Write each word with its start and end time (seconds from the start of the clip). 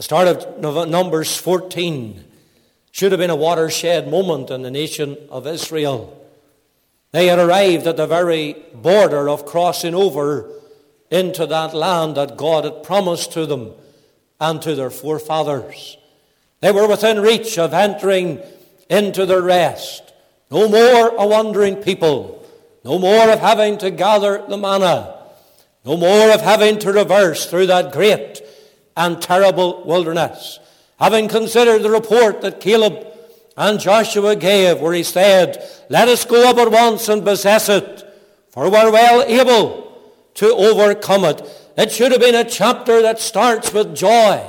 The 0.00 0.04
start 0.04 0.28
of 0.28 0.88
Numbers 0.88 1.36
14 1.36 2.24
should 2.90 3.12
have 3.12 3.18
been 3.18 3.28
a 3.28 3.36
watershed 3.36 4.08
moment 4.08 4.50
in 4.50 4.62
the 4.62 4.70
nation 4.70 5.18
of 5.28 5.46
Israel. 5.46 6.18
They 7.12 7.26
had 7.26 7.38
arrived 7.38 7.86
at 7.86 7.98
the 7.98 8.06
very 8.06 8.56
border 8.72 9.28
of 9.28 9.44
crossing 9.44 9.94
over 9.94 10.50
into 11.10 11.44
that 11.44 11.74
land 11.74 12.16
that 12.16 12.38
God 12.38 12.64
had 12.64 12.82
promised 12.82 13.34
to 13.34 13.44
them 13.44 13.72
and 14.40 14.62
to 14.62 14.74
their 14.74 14.88
forefathers. 14.88 15.98
They 16.60 16.72
were 16.72 16.88
within 16.88 17.20
reach 17.20 17.58
of 17.58 17.74
entering 17.74 18.40
into 18.88 19.26
their 19.26 19.42
rest. 19.42 20.14
No 20.50 20.66
more 20.66 21.14
a 21.14 21.26
wandering 21.26 21.76
people. 21.76 22.42
No 22.86 22.98
more 22.98 23.28
of 23.28 23.40
having 23.40 23.76
to 23.76 23.90
gather 23.90 24.42
the 24.48 24.56
manna. 24.56 25.14
No 25.84 25.98
more 25.98 26.30
of 26.30 26.40
having 26.40 26.78
to 26.78 26.90
reverse 26.90 27.44
through 27.44 27.66
that 27.66 27.92
great 27.92 28.40
and 29.00 29.20
terrible 29.20 29.82
wilderness. 29.84 30.58
Having 30.98 31.28
considered 31.28 31.82
the 31.82 31.90
report 31.90 32.42
that 32.42 32.60
Caleb 32.60 33.06
and 33.56 33.80
Joshua 33.80 34.36
gave, 34.36 34.78
where 34.78 34.92
he 34.92 35.02
said, 35.02 35.66
Let 35.88 36.08
us 36.08 36.26
go 36.26 36.48
up 36.48 36.58
at 36.58 36.70
once 36.70 37.08
and 37.08 37.24
possess 37.24 37.70
it, 37.70 38.04
for 38.50 38.64
we're 38.64 38.92
well 38.92 39.22
able 39.22 39.98
to 40.34 40.54
overcome 40.54 41.24
it. 41.24 41.40
It 41.78 41.90
should 41.90 42.12
have 42.12 42.20
been 42.20 42.34
a 42.34 42.44
chapter 42.44 43.00
that 43.00 43.20
starts 43.20 43.72
with 43.72 43.96
joy, 43.96 44.46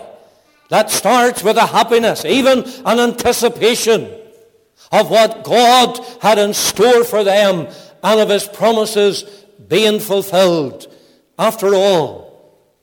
that 0.70 0.91
starts 0.91 1.44
with 1.44 1.55
a 1.55 1.67
happiness, 1.67 2.25
even 2.25 2.66
an 2.86 2.99
anticipation 2.99 4.11
of 4.91 5.09
what 5.09 5.45
God 5.45 5.97
had 6.22 6.38
in 6.38 6.53
store 6.53 7.05
for 7.05 7.23
them 7.23 7.67
and 8.03 8.20
of 8.20 8.30
his 8.30 8.47
promises 8.47 9.23
being 9.70 9.99
fulfilled. 9.99 10.94
After 11.39 11.73
all, 11.73 12.30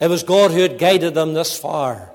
it 0.01 0.09
was 0.09 0.23
God 0.23 0.51
who 0.51 0.61
had 0.61 0.79
guided 0.79 1.15
them 1.15 1.35
this 1.35 1.59
far. 1.59 2.11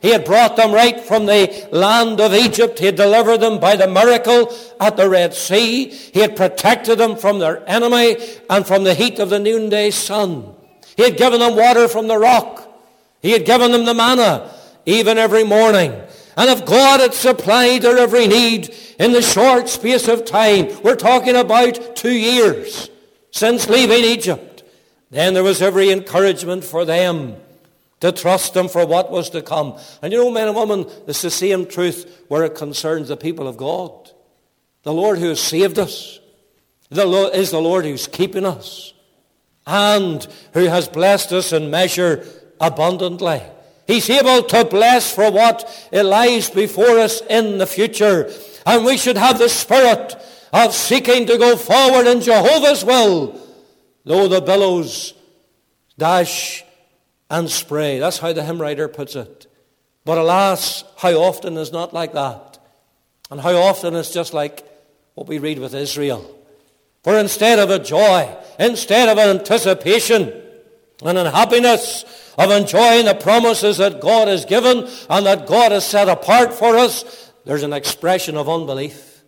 He 0.00 0.10
had 0.10 0.24
brought 0.24 0.56
them 0.56 0.72
right 0.72 1.00
from 1.00 1.26
the 1.26 1.68
land 1.72 2.20
of 2.20 2.34
Egypt. 2.34 2.78
He 2.78 2.86
had 2.86 2.96
delivered 2.96 3.38
them 3.38 3.58
by 3.58 3.76
the 3.76 3.88
miracle 3.88 4.54
at 4.78 4.96
the 4.96 5.08
Red 5.08 5.34
Sea. 5.34 5.88
He 5.88 6.20
had 6.20 6.36
protected 6.36 6.98
them 6.98 7.16
from 7.16 7.38
their 7.38 7.68
enemy 7.68 8.16
and 8.48 8.66
from 8.66 8.84
the 8.84 8.94
heat 8.94 9.18
of 9.18 9.30
the 9.30 9.38
noonday 9.38 9.90
sun. 9.90 10.54
He 10.96 11.02
had 11.02 11.16
given 11.16 11.40
them 11.40 11.56
water 11.56 11.88
from 11.88 12.08
the 12.08 12.18
rock. 12.18 12.62
He 13.20 13.32
had 13.32 13.44
given 13.44 13.72
them 13.72 13.84
the 13.84 13.94
manna, 13.94 14.54
even 14.84 15.18
every 15.18 15.44
morning. 15.44 15.92
And 16.36 16.50
if 16.50 16.66
God 16.66 17.00
had 17.00 17.14
supplied 17.14 17.82
their 17.82 17.98
every 17.98 18.26
need 18.26 18.72
in 18.98 19.12
the 19.12 19.22
short 19.22 19.68
space 19.68 20.06
of 20.06 20.24
time, 20.24 20.68
we're 20.82 20.94
talking 20.94 21.34
about 21.34 21.96
two 21.96 22.12
years 22.12 22.90
since 23.30 23.68
leaving 23.68 24.04
Egypt, 24.04 24.45
then 25.16 25.34
there 25.34 25.42
was 25.42 25.62
every 25.62 25.90
encouragement 25.90 26.64
for 26.64 26.84
them 26.84 27.36
to 28.00 28.12
trust 28.12 28.54
them 28.54 28.68
for 28.68 28.86
what 28.86 29.10
was 29.10 29.30
to 29.30 29.42
come. 29.42 29.78
And 30.02 30.12
you 30.12 30.18
know, 30.18 30.30
men 30.30 30.48
and 30.48 30.56
women, 30.56 30.86
it's 31.06 31.22
the 31.22 31.30
same 31.30 31.66
truth 31.66 32.24
where 32.28 32.44
it 32.44 32.54
concerns 32.54 33.08
the 33.08 33.16
people 33.16 33.48
of 33.48 33.56
God. 33.56 34.10
The 34.82 34.92
Lord 34.92 35.18
who 35.18 35.28
has 35.28 35.40
saved 35.40 35.78
us 35.78 36.20
the 36.90 37.06
Lord, 37.06 37.34
is 37.34 37.50
the 37.50 37.60
Lord 37.60 37.84
who's 37.84 38.06
keeping 38.06 38.44
us 38.44 38.92
and 39.66 40.26
who 40.52 40.66
has 40.66 40.88
blessed 40.88 41.32
us 41.32 41.52
in 41.52 41.70
measure 41.70 42.24
abundantly. 42.60 43.42
He's 43.86 44.08
able 44.10 44.42
to 44.44 44.64
bless 44.64 45.12
for 45.12 45.30
what 45.30 45.88
lies 45.92 46.50
before 46.50 46.98
us 46.98 47.22
in 47.28 47.58
the 47.58 47.66
future. 47.66 48.30
And 48.64 48.84
we 48.84 48.96
should 48.96 49.16
have 49.16 49.38
the 49.38 49.48
spirit 49.48 50.16
of 50.52 50.74
seeking 50.74 51.26
to 51.26 51.38
go 51.38 51.56
forward 51.56 52.06
in 52.06 52.20
Jehovah's 52.20 52.84
will, 52.84 53.40
though 54.06 54.28
the 54.28 54.40
billows 54.40 55.12
dash 55.98 56.64
and 57.28 57.50
spray. 57.50 57.98
That's 57.98 58.18
how 58.18 58.32
the 58.32 58.44
hymn 58.44 58.62
writer 58.62 58.88
puts 58.88 59.16
it. 59.16 59.46
But 60.04 60.16
alas, 60.16 60.84
how 60.96 61.12
often 61.14 61.56
is 61.56 61.72
not 61.72 61.92
like 61.92 62.12
that? 62.14 62.58
And 63.30 63.40
how 63.40 63.56
often 63.56 63.94
is 63.94 64.12
just 64.12 64.32
like 64.32 64.64
what 65.14 65.26
we 65.26 65.38
read 65.38 65.58
with 65.58 65.74
Israel. 65.74 66.32
For 67.02 67.18
instead 67.18 67.58
of 67.58 67.70
a 67.70 67.80
joy, 67.80 68.34
instead 68.58 69.08
of 69.08 69.18
an 69.18 69.38
anticipation 69.38 70.32
and 71.04 71.18
an 71.18 71.26
happiness 71.26 72.04
of 72.38 72.50
enjoying 72.50 73.06
the 73.06 73.14
promises 73.14 73.78
that 73.78 74.00
God 74.00 74.28
has 74.28 74.44
given 74.44 74.88
and 75.10 75.26
that 75.26 75.46
God 75.46 75.72
has 75.72 75.84
set 75.84 76.08
apart 76.08 76.54
for 76.54 76.76
us, 76.76 77.32
there's 77.44 77.64
an 77.64 77.72
expression 77.72 78.36
of 78.36 78.48
unbelief. 78.48 79.22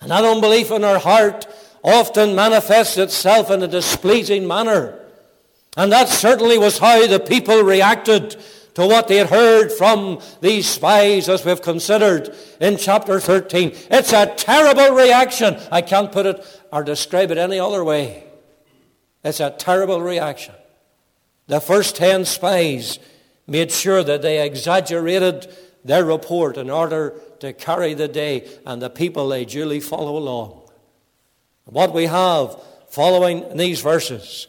And 0.00 0.10
that 0.10 0.24
unbelief 0.24 0.70
in 0.70 0.84
our 0.84 0.98
heart 0.98 1.46
often 1.82 2.34
manifests 2.34 2.96
itself 2.96 3.50
in 3.50 3.62
a 3.62 3.68
displeasing 3.68 4.46
manner. 4.46 4.98
And 5.76 5.92
that 5.92 6.08
certainly 6.08 6.58
was 6.58 6.78
how 6.78 7.06
the 7.06 7.20
people 7.20 7.62
reacted 7.62 8.36
to 8.74 8.86
what 8.86 9.08
they 9.08 9.16
had 9.16 9.28
heard 9.28 9.72
from 9.72 10.20
these 10.40 10.68
spies 10.68 11.28
as 11.28 11.44
we've 11.44 11.62
considered 11.62 12.34
in 12.60 12.76
chapter 12.76 13.18
13. 13.18 13.72
It's 13.90 14.12
a 14.12 14.26
terrible 14.26 14.94
reaction. 14.94 15.56
I 15.72 15.82
can't 15.82 16.12
put 16.12 16.26
it 16.26 16.62
or 16.72 16.84
describe 16.84 17.30
it 17.30 17.38
any 17.38 17.58
other 17.58 17.82
way. 17.84 18.24
It's 19.24 19.40
a 19.40 19.50
terrible 19.50 20.00
reaction. 20.00 20.54
The 21.48 21.60
first 21.60 21.96
ten 21.96 22.24
spies 22.24 22.98
made 23.46 23.72
sure 23.72 24.04
that 24.04 24.22
they 24.22 24.46
exaggerated 24.46 25.52
their 25.84 26.04
report 26.04 26.56
in 26.56 26.70
order 26.70 27.20
to 27.40 27.52
carry 27.52 27.94
the 27.94 28.08
day, 28.08 28.48
and 28.66 28.82
the 28.82 28.90
people 28.90 29.28
they 29.28 29.44
duly 29.44 29.80
follow 29.80 30.16
along. 30.16 30.57
What 31.70 31.92
we 31.92 32.06
have 32.06 32.56
following 32.88 33.56
these 33.56 33.80
verses 33.80 34.46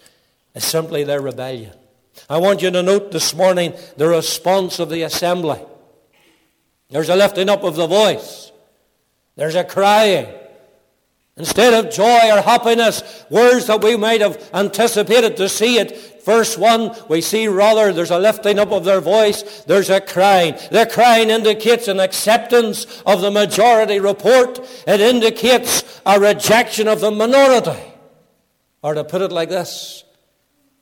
is 0.55 0.63
simply 0.63 1.03
their 1.03 1.19
rebellion. 1.19 1.73
I 2.29 2.37
want 2.37 2.61
you 2.61 2.71
to 2.71 2.81
note 2.81 3.11
this 3.11 3.35
morning 3.35 3.73
the 3.97 4.07
response 4.07 4.79
of 4.79 4.89
the 4.89 5.01
assembly. 5.01 5.59
There's 6.89 7.09
a 7.09 7.17
lifting 7.17 7.49
up 7.49 7.63
of 7.63 7.75
the 7.75 7.87
voice. 7.87 8.53
There's 9.35 9.55
a 9.55 9.65
crying. 9.65 10.27
Instead 11.39 11.73
of 11.73 11.91
joy 11.91 12.29
or 12.29 12.41
happiness, 12.41 13.25
words 13.29 13.67
that 13.67 13.81
we 13.81 13.95
might 13.95 14.19
have 14.19 14.49
anticipated 14.53 15.37
to 15.37 15.47
see 15.47 15.77
it. 15.79 16.21
Verse 16.25 16.57
1, 16.57 16.93
we 17.07 17.21
see 17.21 17.47
rather 17.47 17.93
there's 17.93 18.11
a 18.11 18.19
lifting 18.19 18.59
up 18.59 18.73
of 18.73 18.83
their 18.83 18.99
voice, 18.99 19.63
there's 19.63 19.89
a 19.89 20.01
crying. 20.01 20.55
The 20.69 20.85
crying 20.85 21.29
indicates 21.29 21.87
an 21.87 22.01
acceptance 22.01 23.01
of 23.05 23.21
the 23.21 23.31
majority 23.31 24.01
report. 24.01 24.59
It 24.85 24.99
indicates 24.99 26.01
a 26.05 26.19
rejection 26.19 26.89
of 26.89 26.99
the 26.99 27.09
minority. 27.09 27.81
Or 28.81 28.93
to 28.93 29.05
put 29.05 29.21
it 29.21 29.31
like 29.31 29.47
this, 29.47 30.03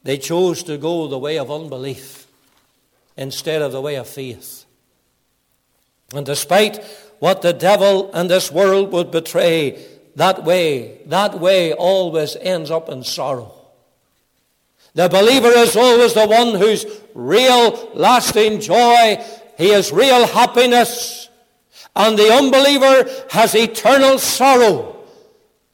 they 0.01 0.17
chose 0.17 0.63
to 0.63 0.77
go 0.79 1.07
the 1.07 1.19
way 1.19 1.37
of 1.37 1.51
unbelief 1.51 2.25
instead 3.15 3.61
of 3.61 3.71
the 3.71 3.81
way 3.81 3.95
of 3.95 4.07
faith. 4.07 4.65
And 6.15 6.25
despite 6.25 6.83
what 7.19 7.43
the 7.43 7.53
devil 7.53 8.11
and 8.11 8.27
this 8.27 8.51
world 8.51 8.91
would 8.91 9.11
betray, 9.11 9.96
that 10.17 10.43
way, 10.43 10.99
that 11.05 11.39
way 11.39 11.73
always 11.73 12.35
ends 12.37 12.71
up 12.71 12.89
in 12.89 13.03
sorrow. 13.03 13.53
The 14.95 15.07
believer 15.09 15.49
is 15.49 15.75
always 15.75 16.15
the 16.15 16.25
one 16.25 16.55
whose 16.55 16.87
real 17.13 17.91
lasting 17.93 18.61
joy, 18.61 19.23
he 19.59 19.69
has 19.69 19.91
real 19.91 20.25
happiness. 20.25 21.29
And 21.95 22.17
the 22.17 22.33
unbeliever 22.33 23.07
has 23.29 23.53
eternal 23.53 24.17
sorrow. 24.17 25.05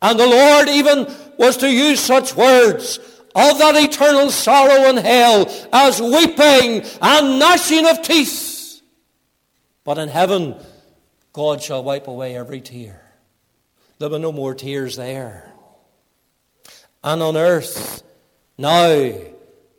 And 0.02 0.20
the 0.20 0.28
Lord 0.28 0.68
even 0.68 1.08
was 1.38 1.56
to 1.58 1.72
use 1.72 2.02
such 2.02 2.36
words 2.36 2.98
of 3.34 3.58
that 3.60 3.78
eternal 3.78 4.30
sorrow 4.30 4.90
in 4.90 4.98
hell 4.98 5.50
as 5.72 6.02
weeping 6.02 6.86
and 7.02 7.40
gnashing 7.40 7.88
of 7.88 8.02
teeth. 8.02 8.82
But 9.86 10.00
in 10.00 10.10
heaven, 10.10 10.56
God 11.32 11.64
shall 11.64 11.82
wipe 11.82 12.10
away 12.10 12.36
every 12.36 12.60
tear. 12.60 13.03
There 14.04 14.10
be 14.10 14.20
no 14.20 14.34
more 14.34 14.54
tears 14.54 14.98
there. 14.98 15.50
And 17.06 17.24
on 17.24 17.38
earth, 17.38 18.04
now, 18.58 19.14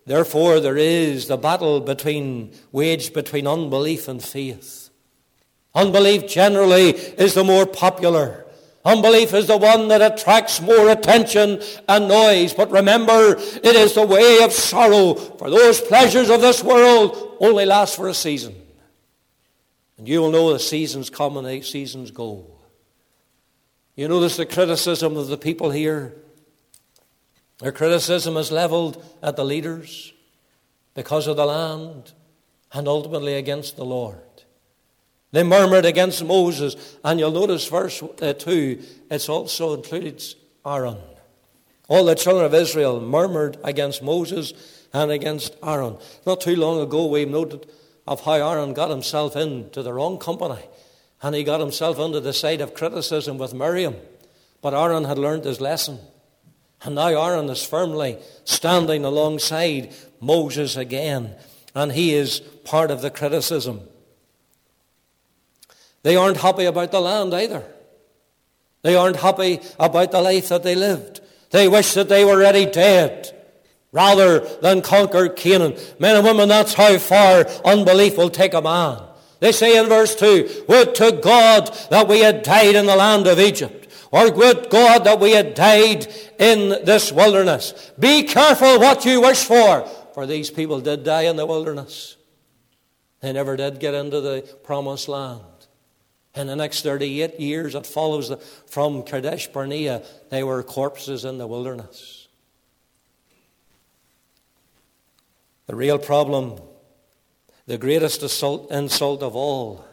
therefore, 0.07 0.59
there 0.59 0.77
is 0.77 1.27
the 1.27 1.37
battle 1.37 1.79
between, 1.79 2.51
waged 2.71 3.13
between 3.13 3.45
unbelief 3.45 4.07
and 4.07 4.23
faith. 4.23 4.89
Unbelief 5.75 6.27
generally 6.27 6.89
is 6.89 7.35
the 7.35 7.43
more 7.43 7.67
popular. 7.67 8.47
Unbelief 8.83 9.31
is 9.35 9.45
the 9.45 9.57
one 9.57 9.89
that 9.89 10.01
attracts 10.01 10.59
more 10.59 10.89
attention 10.89 11.61
and 11.87 12.07
noise. 12.07 12.51
But 12.51 12.71
remember, 12.71 13.35
it 13.37 13.75
is 13.75 13.93
the 13.93 14.07
way 14.07 14.39
of 14.41 14.51
sorrow. 14.51 15.13
For 15.13 15.51
those 15.51 15.79
pleasures 15.81 16.31
of 16.31 16.41
this 16.41 16.63
world 16.63 17.37
only 17.39 17.67
last 17.67 17.95
for 17.95 18.07
a 18.07 18.13
season. 18.15 18.55
And 19.99 20.07
you 20.07 20.19
will 20.19 20.31
know 20.31 20.51
the 20.51 20.57
seasons 20.57 21.11
come 21.11 21.37
and 21.37 21.45
the 21.45 21.61
seasons 21.61 22.09
go. 22.09 22.54
You 23.95 24.09
notice 24.09 24.35
the 24.35 24.45
criticism 24.45 25.15
of 25.15 25.27
the 25.27 25.37
people 25.37 25.71
here. 25.71 26.13
Their 27.59 27.71
criticism 27.71 28.35
is 28.35 28.51
leveled 28.51 29.03
at 29.23 29.37
the 29.37 29.45
leaders 29.45 30.11
because 30.93 31.27
of 31.27 31.37
the 31.37 31.45
land 31.45 32.11
and 32.73 32.87
ultimately 32.87 33.35
against 33.35 33.77
the 33.77 33.85
Lord. 33.85 34.19
They 35.31 35.43
murmured 35.43 35.85
against 35.85 36.23
Moses. 36.23 36.97
And 37.03 37.19
you'll 37.19 37.31
notice 37.31 37.67
verse 37.67 38.03
uh, 38.03 38.33
2, 38.33 38.81
it's 39.09 39.29
also 39.29 39.75
included 39.75 40.23
Aaron. 40.65 40.97
All 41.87 42.05
the 42.05 42.15
children 42.15 42.45
of 42.45 42.53
Israel 42.53 42.99
murmured 42.99 43.57
against 43.63 44.03
Moses 44.03 44.53
and 44.93 45.11
against 45.11 45.55
Aaron. 45.63 45.97
Not 46.25 46.41
too 46.41 46.55
long 46.55 46.81
ago, 46.81 47.05
we 47.05 47.25
noted 47.25 47.69
of 48.07 48.21
how 48.21 48.33
Aaron 48.33 48.73
got 48.73 48.89
himself 48.89 49.35
into 49.35 49.81
the 49.81 49.93
wrong 49.93 50.17
company 50.17 50.61
and 51.21 51.35
he 51.35 51.43
got 51.43 51.59
himself 51.59 51.99
under 51.99 52.19
the 52.19 52.33
side 52.33 52.61
of 52.61 52.73
criticism 52.73 53.37
with 53.37 53.53
Miriam. 53.53 53.95
But 54.61 54.73
Aaron 54.73 55.05
had 55.05 55.17
learned 55.17 55.45
his 55.45 55.61
lesson. 55.61 55.99
And 56.83 56.95
now 56.95 57.07
Aaron 57.07 57.49
is 57.49 57.63
firmly 57.65 58.17
standing 58.43 59.05
alongside 59.05 59.93
Moses 60.19 60.75
again, 60.75 61.35
and 61.73 61.91
he 61.91 62.13
is 62.13 62.39
part 62.63 62.91
of 62.91 63.01
the 63.01 63.09
criticism. 63.09 63.81
They 66.03 66.15
aren't 66.15 66.37
happy 66.37 66.65
about 66.65 66.91
the 66.91 67.01
land 67.01 67.33
either. 67.33 67.63
They 68.83 68.95
aren't 68.95 69.17
happy 69.17 69.61
about 69.79 70.11
the 70.11 70.21
life 70.21 70.49
that 70.49 70.61
they 70.61 70.75
lived. 70.75 71.21
They 71.49 71.67
wish 71.67 71.93
that 71.93 72.09
they 72.09 72.23
were 72.23 72.33
already 72.33 72.65
dead 72.65 73.31
rather 73.91 74.39
than 74.59 74.81
conquer 74.81 75.29
Canaan. 75.29 75.75
Men 75.97 76.17
and 76.17 76.25
women, 76.25 76.49
that's 76.49 76.73
how 76.73 76.97
far 76.97 77.47
unbelief 77.63 78.17
will 78.17 78.29
take 78.29 78.53
a 78.53 78.61
man. 78.61 79.01
They 79.39 79.51
say 79.51 79.77
in 79.77 79.87
verse 79.87 80.15
2, 80.15 80.65
Would 80.67 80.95
to 80.95 81.11
God 81.11 81.73
that 81.89 82.07
we 82.07 82.19
had 82.19 82.43
died 82.43 82.75
in 82.75 82.85
the 82.85 82.95
land 82.95 83.27
of 83.27 83.39
Egypt, 83.39 83.87
or 84.11 84.31
would 84.31 84.69
God 84.69 85.03
that 85.03 85.19
we 85.19 85.31
had 85.31 85.53
died 85.53 86.07
in 86.39 86.69
this 86.85 87.11
wilderness. 87.11 87.91
Be 87.99 88.23
careful 88.23 88.79
what 88.79 89.05
you 89.05 89.21
wish 89.21 89.43
for, 89.43 89.85
for 90.13 90.25
these 90.25 90.49
people 90.49 90.79
did 90.81 91.03
die 91.03 91.23
in 91.23 91.35
the 91.35 91.45
wilderness. 91.45 92.17
They 93.21 93.33
never 93.33 93.57
did 93.57 93.79
get 93.79 93.93
into 93.93 94.21
the 94.21 94.41
promised 94.63 95.07
land. 95.07 95.41
In 96.35 96.47
the 96.47 96.55
next 96.55 96.81
38 96.81 97.39
years 97.39 97.73
that 97.73 97.87
follows 97.87 98.31
from 98.67 99.03
Kadesh 99.03 99.47
Barnea, 99.47 100.03
they 100.29 100.43
were 100.43 100.61
corpses 100.63 101.23
in 101.23 101.37
the 101.37 101.47
wilderness. 101.47 102.27
The 105.67 105.75
real 105.75 105.97
problem, 105.97 106.59
the 107.67 107.77
greatest 107.77 108.21
assault, 108.23 108.71
insult 108.71 109.23
of 109.23 109.35
all, 109.35 109.85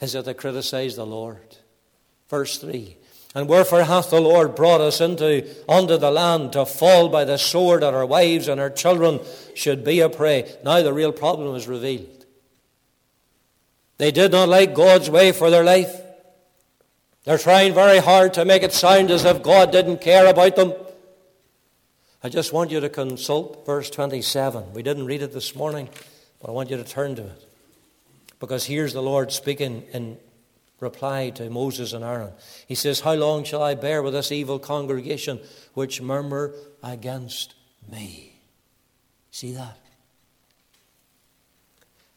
is 0.00 0.12
that 0.12 0.24
they 0.24 0.34
criticize 0.34 0.96
the 0.96 1.06
Lord. 1.06 1.56
Verse 2.28 2.58
3 2.58 2.96
And 3.34 3.48
wherefore 3.48 3.84
hath 3.84 4.10
the 4.10 4.20
Lord 4.20 4.54
brought 4.54 4.80
us 4.80 5.00
into 5.00 5.46
unto 5.68 5.96
the 5.98 6.10
land 6.10 6.52
to 6.52 6.64
fall 6.64 7.08
by 7.08 7.24
the 7.24 7.36
sword 7.36 7.82
that 7.82 7.94
our 7.94 8.06
wives 8.06 8.48
and 8.48 8.60
our 8.60 8.70
children 8.70 9.20
should 9.54 9.84
be 9.84 10.00
a 10.00 10.08
prey? 10.08 10.50
Now 10.64 10.82
the 10.82 10.92
real 10.92 11.12
problem 11.12 11.54
is 11.54 11.68
revealed. 11.68 12.20
They 13.98 14.10
did 14.10 14.32
not 14.32 14.48
like 14.48 14.74
God's 14.74 15.10
way 15.10 15.32
for 15.32 15.50
their 15.50 15.64
life. 15.64 15.94
They're 17.24 17.36
trying 17.36 17.74
very 17.74 17.98
hard 17.98 18.32
to 18.34 18.46
make 18.46 18.62
it 18.62 18.72
sound 18.72 19.10
as 19.10 19.26
if 19.26 19.42
God 19.42 19.72
didn't 19.72 20.00
care 20.00 20.26
about 20.26 20.56
them. 20.56 20.72
I 22.22 22.30
just 22.30 22.52
want 22.52 22.70
you 22.70 22.80
to 22.80 22.88
consult 22.88 23.66
verse 23.66 23.90
27. 23.90 24.72
We 24.72 24.82
didn't 24.82 25.04
read 25.04 25.22
it 25.22 25.32
this 25.32 25.54
morning, 25.54 25.90
but 26.40 26.48
I 26.48 26.52
want 26.52 26.70
you 26.70 26.76
to 26.76 26.84
turn 26.84 27.16
to 27.16 27.22
it. 27.22 27.46
Because 28.38 28.64
here's 28.64 28.92
the 28.92 29.02
Lord 29.02 29.32
speaking 29.32 29.84
in 29.92 30.18
reply 30.80 31.30
to 31.30 31.50
Moses 31.50 31.92
and 31.92 32.02
Aaron. 32.02 32.32
He 32.66 32.74
says, 32.74 33.00
How 33.00 33.14
long 33.14 33.44
shall 33.44 33.62
I 33.62 33.74
bear 33.74 34.02
with 34.02 34.14
this 34.14 34.32
evil 34.32 34.58
congregation 34.58 35.40
which 35.74 36.00
murmur 36.00 36.54
against 36.82 37.54
me? 37.90 38.40
See 39.30 39.52
that? 39.52 39.78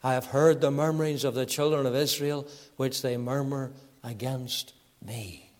I 0.02 0.14
have 0.14 0.26
heard 0.26 0.60
the 0.60 0.70
murmurings 0.70 1.24
of 1.24 1.34
the 1.34 1.46
children 1.46 1.86
of 1.86 1.94
Israel, 1.94 2.46
which 2.76 3.02
they 3.02 3.16
murmur 3.16 3.72
against 4.02 4.74
me. 5.04 5.50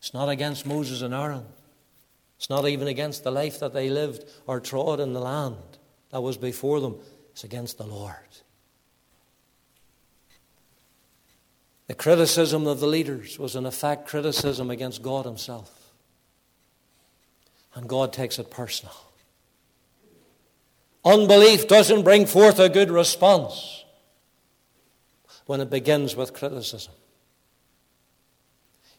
It's 0.00 0.14
not 0.14 0.28
against 0.28 0.66
Moses 0.66 1.02
and 1.02 1.14
Aaron. 1.14 1.44
It's 2.36 2.50
not 2.50 2.68
even 2.68 2.88
against 2.88 3.24
the 3.24 3.32
life 3.32 3.60
that 3.60 3.72
they 3.72 3.90
lived 3.90 4.24
or 4.46 4.60
trod 4.60 5.00
in 5.00 5.12
the 5.12 5.20
land 5.20 5.56
that 6.10 6.20
was 6.20 6.36
before 6.36 6.80
them. 6.80 6.96
Against 7.44 7.78
the 7.78 7.86
Lord. 7.86 8.14
The 11.86 11.94
criticism 11.94 12.66
of 12.66 12.80
the 12.80 12.86
leaders 12.86 13.38
was, 13.38 13.56
in 13.56 13.64
effect, 13.64 14.08
criticism 14.08 14.70
against 14.70 15.02
God 15.02 15.24
Himself. 15.24 15.92
And 17.74 17.88
God 17.88 18.12
takes 18.12 18.38
it 18.38 18.50
personal. 18.50 18.94
Unbelief 21.04 21.68
doesn't 21.68 22.02
bring 22.02 22.26
forth 22.26 22.58
a 22.58 22.68
good 22.68 22.90
response 22.90 23.84
when 25.46 25.60
it 25.60 25.70
begins 25.70 26.14
with 26.14 26.34
criticism. 26.34 26.92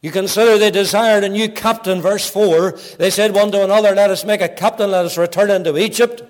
You 0.02 0.10
consider 0.10 0.56
they 0.56 0.70
desired 0.70 1.24
a 1.24 1.28
new 1.28 1.48
captain, 1.48 2.00
verse 2.00 2.28
4. 2.28 2.72
They 2.98 3.10
said 3.10 3.34
one 3.34 3.52
to 3.52 3.62
another, 3.62 3.94
Let 3.94 4.10
us 4.10 4.24
make 4.24 4.40
a 4.40 4.48
captain, 4.48 4.90
let 4.90 5.04
us 5.04 5.18
return 5.18 5.50
into 5.50 5.76
Egypt. 5.76 6.22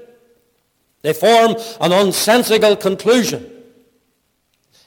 They 1.02 1.12
form 1.12 1.56
an 1.80 1.92
unsensible 1.92 2.76
conclusion. 2.76 3.50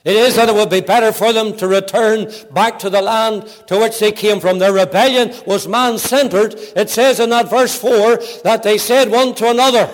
It 0.06 0.18
is 0.18 0.36
that 0.36 0.50
it 0.50 0.56
would 0.56 0.70
be 0.70 0.82
better 0.82 1.14
for 1.14 1.32
them 1.32 1.56
to 1.58 1.68
return 1.68 2.32
back 2.52 2.78
to 2.80 2.90
the 2.90 3.02
land 3.02 3.48
to 3.68 3.80
which 3.80 4.00
they 4.00 4.12
came 4.12 4.42
from. 4.42 4.60
Their 4.60 4.74
rebellion 4.74 5.34
was 5.48 5.68
man 5.68 5.98
centered. 5.98 6.56
It 6.76 6.90
says 6.90 7.22
in 7.22 7.30
that 7.30 7.50
verse 7.50 7.80
4 7.80 8.20
that 8.44 8.64
they 8.64 8.78
said 8.78 9.10
one 9.10 9.34
to 9.36 9.50
another, 9.50 9.90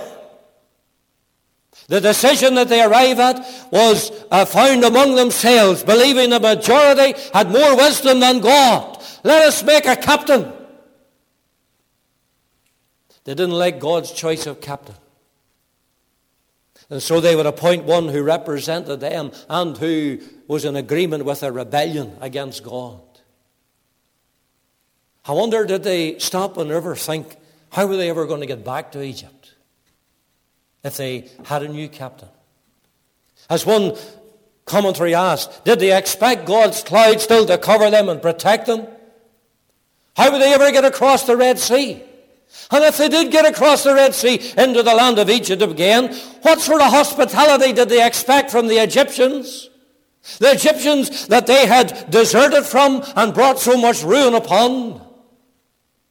the 1.90 2.02
decision 2.02 2.56
that 2.56 2.70
they 2.70 2.84
arrived 2.84 3.20
at 3.20 3.70
was 3.72 4.12
uh, 4.30 4.46
found 4.46 4.84
among 4.84 5.16
themselves, 5.16 5.84
believing 5.84 6.30
the 6.30 6.40
majority 6.40 7.20
had 7.34 7.52
more 7.52 7.76
wisdom 7.76 8.20
than 8.20 8.42
God. 8.42 9.04
Let 9.24 9.48
us 9.48 9.64
make 9.64 9.88
a 9.88 9.96
captain. 9.96 10.54
They 13.24 13.34
didn't 13.34 13.58
like 13.58 13.80
God's 13.80 14.12
choice 14.12 14.46
of 14.46 14.62
captain. 14.62 14.96
And 16.90 17.02
so 17.02 17.20
they 17.20 17.36
would 17.36 17.46
appoint 17.46 17.84
one 17.84 18.08
who 18.08 18.24
represented 18.24 19.00
them 19.00 19.32
and 19.48 19.78
who 19.78 20.20
was 20.48 20.66
in 20.66 20.76
agreement 20.76 21.26
with 21.26 21.44
a 21.44 21.52
rebellion 21.52 22.18
against 22.20 22.64
God. 22.64 23.02
I 25.26 25.34
wonder, 25.34 25.66
did 25.66 25.84
they 25.84 26.18
stop 26.18 26.58
and 26.58 26.72
ever 26.72 26.96
think, 26.96 27.36
how 27.72 27.86
were 27.86 27.98
they 27.98 28.10
ever 28.10 28.26
going 28.26 28.42
to 28.42 28.48
get 28.48 28.66
back 28.66 28.92
to 28.94 29.04
Egypt? 29.04 29.40
if 30.84 30.98
they 30.98 31.30
had 31.46 31.64
a 31.64 31.68
new 31.68 31.90
captain. 31.90 32.30
As 33.50 33.66
one 33.66 33.98
commentary 34.66 35.16
asked, 35.16 35.66
did 35.66 35.80
they 35.80 35.98
expect 35.98 36.46
God's 36.46 36.84
cloud 36.84 37.20
still 37.20 37.46
to 37.48 37.58
cover 37.58 37.90
them 37.90 38.10
and 38.10 38.22
protect 38.22 38.68
them? 38.68 38.88
How 40.16 40.32
would 40.32 40.42
they 40.42 40.54
ever 40.54 40.72
get 40.72 40.86
across 40.86 41.26
the 41.26 41.36
Red 41.36 41.60
Sea? 41.60 42.04
And 42.72 42.84
if 42.84 42.98
they 42.98 43.10
did 43.10 43.32
get 43.32 43.46
across 43.46 43.84
the 43.84 43.96
Red 43.96 44.14
Sea 44.14 44.36
into 44.58 44.84
the 44.84 44.94
land 44.94 45.18
of 45.18 45.30
Egypt 45.30 45.62
again, 45.62 46.14
what 46.44 46.62
sort 46.62 46.82
of 46.82 46.92
hospitality 46.92 47.74
did 47.74 47.90
they 47.90 48.06
expect 48.06 48.52
from 48.52 48.68
the 48.68 48.78
Egyptians? 48.78 49.70
The 50.38 50.52
Egyptians 50.52 51.28
that 51.28 51.48
they 51.48 51.66
had 51.66 52.12
deserted 52.12 52.66
from 52.66 53.04
and 53.16 53.34
brought 53.34 53.60
so 53.60 53.76
much 53.76 54.04
ruin 54.04 54.36
upon. 54.36 55.02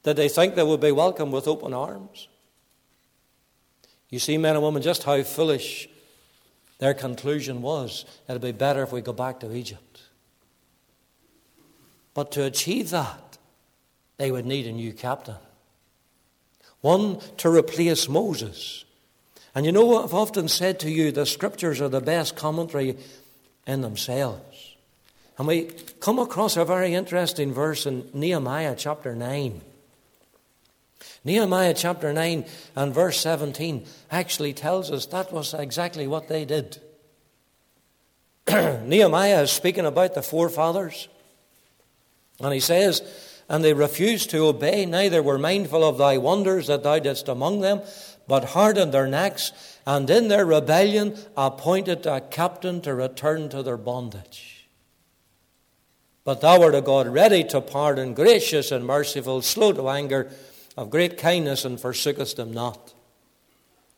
Did 0.03 0.17
they 0.17 0.27
think 0.27 0.55
they 0.55 0.63
would 0.63 0.81
be 0.81 0.91
welcomed 0.91 1.31
with 1.31 1.47
open 1.47 1.73
arms? 1.73 2.27
You 4.09 4.19
see, 4.19 4.37
men 4.37 4.55
and 4.55 4.63
women, 4.63 4.81
just 4.81 5.03
how 5.03 5.21
foolish 5.23 5.87
their 6.79 6.93
conclusion 6.93 7.61
was. 7.61 8.05
It'd 8.27 8.41
be 8.41 8.51
better 8.51 8.83
if 8.83 8.91
we 8.91 9.01
go 9.01 9.13
back 9.13 9.39
to 9.41 9.53
Egypt. 9.53 10.01
But 12.13 12.31
to 12.31 12.43
achieve 12.43 12.89
that, 12.89 13.37
they 14.17 14.31
would 14.31 14.45
need 14.45 14.67
a 14.67 14.71
new 14.71 14.91
captain. 14.91 15.35
One 16.81 17.19
to 17.37 17.49
replace 17.49 18.07
Moses. 18.07 18.85
And 19.53 19.65
you 19.65 19.71
know, 19.71 19.85
what 19.85 20.05
I've 20.05 20.13
often 20.13 20.47
said 20.47 20.79
to 20.81 20.91
you, 20.91 21.11
the 21.11 21.25
scriptures 21.25 21.81
are 21.81 21.89
the 21.89 22.01
best 22.01 22.35
commentary 22.35 22.97
in 23.67 23.81
themselves. 23.81 24.75
And 25.37 25.47
we 25.47 25.71
come 25.99 26.19
across 26.19 26.57
a 26.57 26.65
very 26.65 26.93
interesting 26.93 27.53
verse 27.53 27.85
in 27.85 28.09
Nehemiah 28.13 28.75
chapter 28.77 29.15
9. 29.15 29.61
Nehemiah 31.23 31.73
chapter 31.73 32.13
9 32.13 32.45
and 32.75 32.93
verse 32.93 33.19
17 33.19 33.85
actually 34.11 34.53
tells 34.53 34.91
us 34.91 35.05
that 35.07 35.31
was 35.33 35.53
exactly 35.53 36.07
what 36.07 36.27
they 36.27 36.45
did. 36.45 36.81
Nehemiah 38.49 39.43
is 39.43 39.51
speaking 39.51 39.85
about 39.85 40.13
the 40.13 40.21
forefathers. 40.21 41.07
And 42.39 42.53
he 42.53 42.59
says, 42.59 43.01
And 43.49 43.63
they 43.63 43.73
refused 43.73 44.29
to 44.29 44.45
obey, 44.45 44.85
neither 44.85 45.23
were 45.23 45.39
mindful 45.39 45.83
of 45.83 45.97
thy 45.97 46.17
wonders 46.17 46.67
that 46.67 46.83
thou 46.83 46.99
didst 46.99 47.27
among 47.27 47.61
them, 47.61 47.81
but 48.27 48.45
hardened 48.45 48.93
their 48.93 49.07
necks, 49.07 49.51
and 49.87 50.07
in 50.07 50.27
their 50.27 50.45
rebellion 50.45 51.17
appointed 51.35 52.05
a 52.05 52.21
captain 52.21 52.79
to 52.81 52.93
return 52.93 53.49
to 53.49 53.63
their 53.63 53.77
bondage. 53.77 54.67
But 56.23 56.41
thou 56.41 56.61
art 56.61 56.75
a 56.75 56.81
God 56.81 57.07
ready 57.07 57.43
to 57.45 57.59
pardon, 57.59 58.13
gracious 58.13 58.71
and 58.71 58.85
merciful, 58.85 59.41
slow 59.41 59.73
to 59.73 59.89
anger, 59.89 60.29
of 60.77 60.91
great 60.91 61.17
kindness 61.17 61.65
and 61.65 61.79
forsookest 61.79 62.35
them 62.35 62.53
not. 62.53 62.93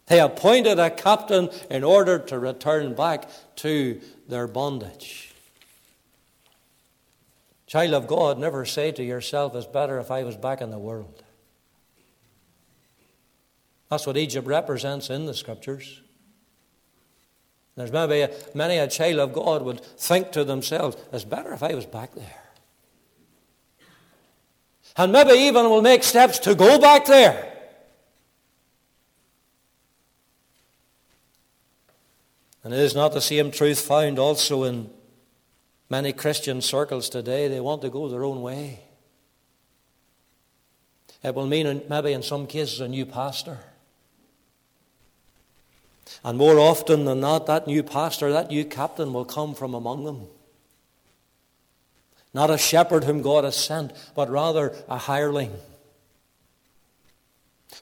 They 0.08 0.20
appointed 0.20 0.80
a 0.80 0.90
captain 0.90 1.50
in 1.70 1.84
order 1.84 2.18
to 2.20 2.40
return 2.40 2.96
back 2.96 3.30
to 3.58 4.00
their 4.28 4.48
bondage. 4.48 5.31
Child 7.72 7.94
of 7.94 8.06
God, 8.06 8.38
never 8.38 8.66
say 8.66 8.92
to 8.92 9.02
yourself, 9.02 9.56
it's 9.56 9.66
better 9.66 9.98
if 9.98 10.12
I 10.12 10.24
was 10.24 10.36
back 10.36 10.60
in 10.60 10.72
the 10.72 10.78
world. 10.78 11.24
That's 13.90 14.06
what 14.06 14.18
Egypt 14.18 14.46
represents 14.46 15.10
in 15.10 15.26
the 15.26 15.34
scriptures. 15.34 16.02
There's 17.78 17.94
maybe 17.94 18.24
a, 18.24 18.32
many 18.54 18.78
a 18.78 18.90
child 18.90 19.20
of 19.20 19.32
God 19.32 19.62
would 19.62 19.80
think 19.80 20.34
to 20.34 20.44
themselves, 20.44 20.98
it's 21.14 21.24
better 21.24 21.54
if 21.54 21.64
I 21.64 21.74
was 21.74 21.86
back 21.86 22.14
there. 22.14 22.44
And 24.98 25.14
maybe 25.14 25.32
even 25.32 25.70
will 25.70 25.82
make 25.82 26.04
steps 26.04 26.40
to 26.40 26.56
go 26.56 26.78
back 26.78 27.06
there. 27.06 27.58
And 32.66 32.74
it 32.74 32.82
is 32.82 32.96
not 32.96 33.14
the 33.14 33.22
same 33.22 33.50
truth 33.50 33.80
found 33.80 34.20
also 34.20 34.64
in 34.64 34.90
many 35.92 36.14
Christian 36.14 36.62
circles 36.62 37.10
today. 37.10 37.50
They 37.50 37.60
want 37.60 37.82
to 37.82 37.90
go 37.90 38.08
their 38.08 38.24
own 38.24 38.42
way. 38.42 38.80
It 41.22 41.36
will 41.36 41.46
mean, 41.46 41.84
maybe 41.90 42.14
in 42.14 42.24
some 42.24 42.48
cases, 42.48 42.80
a 42.80 42.88
new 42.88 43.06
pastor. 43.06 43.60
And 46.24 46.38
more 46.38 46.58
often 46.58 47.04
than 47.04 47.20
not, 47.20 47.46
that 47.48 47.68
new 47.68 47.84
pastor, 47.84 48.32
that 48.32 48.50
new 48.50 48.64
captain 48.64 49.12
will 49.12 49.26
come 49.26 49.54
from 49.54 49.74
among 49.74 50.06
them. 50.06 50.28
Not 52.34 52.50
a 52.50 52.58
shepherd 52.58 53.04
whom 53.04 53.22
God 53.22 53.44
has 53.44 53.58
sent, 53.58 53.92
but 54.16 54.30
rather 54.30 54.74
a 54.88 54.98
hireling 54.98 55.52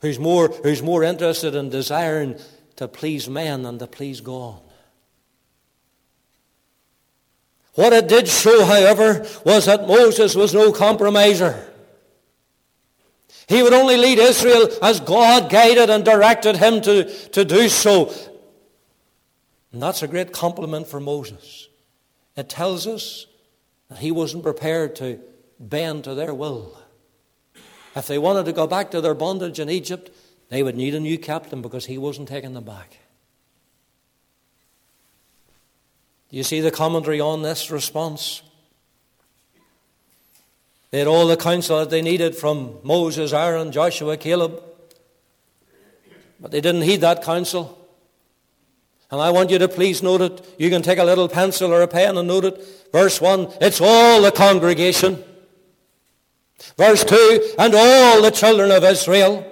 who's 0.01 0.17
more, 0.17 0.47
who's 0.47 0.81
more 0.81 1.03
interested 1.03 1.53
in 1.53 1.69
desiring 1.69 2.39
to 2.77 2.87
please 2.87 3.29
men 3.29 3.61
than 3.61 3.77
to 3.77 3.87
please 3.87 4.19
God. 4.19 4.59
What 7.79 7.93
it 7.93 8.09
did 8.09 8.27
show, 8.27 8.65
however, 8.65 9.25
was 9.45 9.67
that 9.67 9.87
Moses 9.87 10.35
was 10.35 10.53
no 10.53 10.73
compromiser. 10.73 11.65
He 13.47 13.63
would 13.63 13.71
only 13.71 13.95
lead 13.95 14.19
Israel 14.19 14.67
as 14.81 14.99
God 14.99 15.49
guided 15.49 15.89
and 15.89 16.03
directed 16.03 16.57
him 16.57 16.81
to, 16.81 17.05
to 17.29 17.45
do 17.45 17.69
so. 17.69 18.13
And 19.71 19.81
that's 19.81 20.03
a 20.03 20.09
great 20.09 20.33
compliment 20.33 20.87
for 20.87 20.99
Moses. 20.99 21.69
It 22.35 22.49
tells 22.49 22.85
us 22.85 23.27
that 23.87 23.99
he 23.99 24.11
wasn't 24.11 24.43
prepared 24.43 24.97
to 24.97 25.21
bend 25.57 26.03
to 26.03 26.15
their 26.15 26.33
will. 26.33 26.77
If 27.95 28.07
they 28.07 28.17
wanted 28.17 28.43
to 28.47 28.51
go 28.51 28.67
back 28.67 28.91
to 28.91 28.99
their 28.99 29.15
bondage 29.15 29.57
in 29.57 29.69
Egypt, 29.69 30.11
they 30.49 30.63
would 30.63 30.75
need 30.75 30.95
a 30.95 30.99
new 30.99 31.17
captain 31.17 31.61
because 31.61 31.85
he 31.85 31.97
wasn't 31.97 32.27
taking 32.27 32.55
them 32.55 32.65
back. 32.65 32.98
Do 36.29 36.37
you 36.37 36.43
see 36.43 36.61
the 36.61 36.71
commentary 36.71 37.19
on 37.19 37.41
this 37.41 37.71
response? 37.71 38.43
They 40.91 40.99
had 40.99 41.07
all 41.07 41.27
the 41.27 41.37
counsel 41.37 41.79
that 41.79 41.89
they 41.89 42.01
needed 42.01 42.35
from 42.35 42.77
Moses, 42.83 43.33
Aaron, 43.33 43.71
Joshua, 43.71 44.17
Caleb. 44.17 44.61
But 46.39 46.51
they 46.51 46.61
didn't 46.61 46.83
heed 46.83 47.01
that 47.01 47.23
counsel. 47.23 47.75
And 49.11 49.19
I 49.19 49.31
want 49.31 49.49
you 49.49 49.57
to 49.59 49.67
please 49.67 50.03
note 50.03 50.21
it. 50.21 50.55
You 50.59 50.69
can 50.69 50.81
take 50.81 50.99
a 50.99 51.03
little 51.03 51.27
pencil 51.27 51.73
or 51.73 51.81
a 51.81 51.87
pen 51.87 52.17
and 52.17 52.27
note 52.27 52.45
it. 52.45 52.89
Verse 52.91 53.19
1, 53.19 53.53
it's 53.61 53.81
all 53.81 54.21
the 54.21 54.31
congregation. 54.31 55.23
Verse 56.77 57.03
2, 57.03 57.55
and 57.57 57.73
all 57.75 58.21
the 58.21 58.31
children 58.31 58.71
of 58.71 58.83
Israel. 58.83 59.45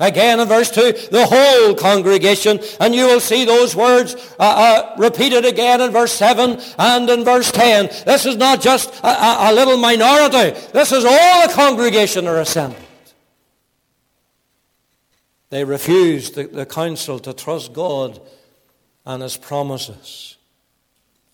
Again 0.00 0.40
in 0.40 0.48
verse 0.48 0.70
2, 0.70 0.92
the 1.10 1.26
whole 1.26 1.74
congregation. 1.74 2.58
And 2.80 2.94
you 2.94 3.04
will 3.04 3.20
see 3.20 3.44
those 3.44 3.76
words 3.76 4.14
uh, 4.38 4.42
uh, 4.42 4.94
repeated 4.98 5.44
again 5.44 5.82
in 5.82 5.92
verse 5.92 6.12
7 6.12 6.58
and 6.78 7.10
in 7.10 7.22
verse 7.22 7.52
10. 7.52 7.86
This 8.06 8.24
is 8.24 8.36
not 8.36 8.62
just 8.62 8.92
a, 9.04 9.08
a, 9.08 9.50
a 9.50 9.54
little 9.54 9.76
minority. 9.76 10.58
This 10.72 10.90
is 10.90 11.04
all 11.04 11.46
the 11.46 11.52
congregation 11.52 12.26
are 12.26 12.40
assembled. 12.40 12.82
They 15.50 15.64
refused 15.64 16.34
the, 16.34 16.44
the 16.44 16.64
counsel 16.64 17.18
to 17.18 17.34
trust 17.34 17.74
God 17.74 18.20
and 19.04 19.22
his 19.22 19.36
promises. 19.36 20.38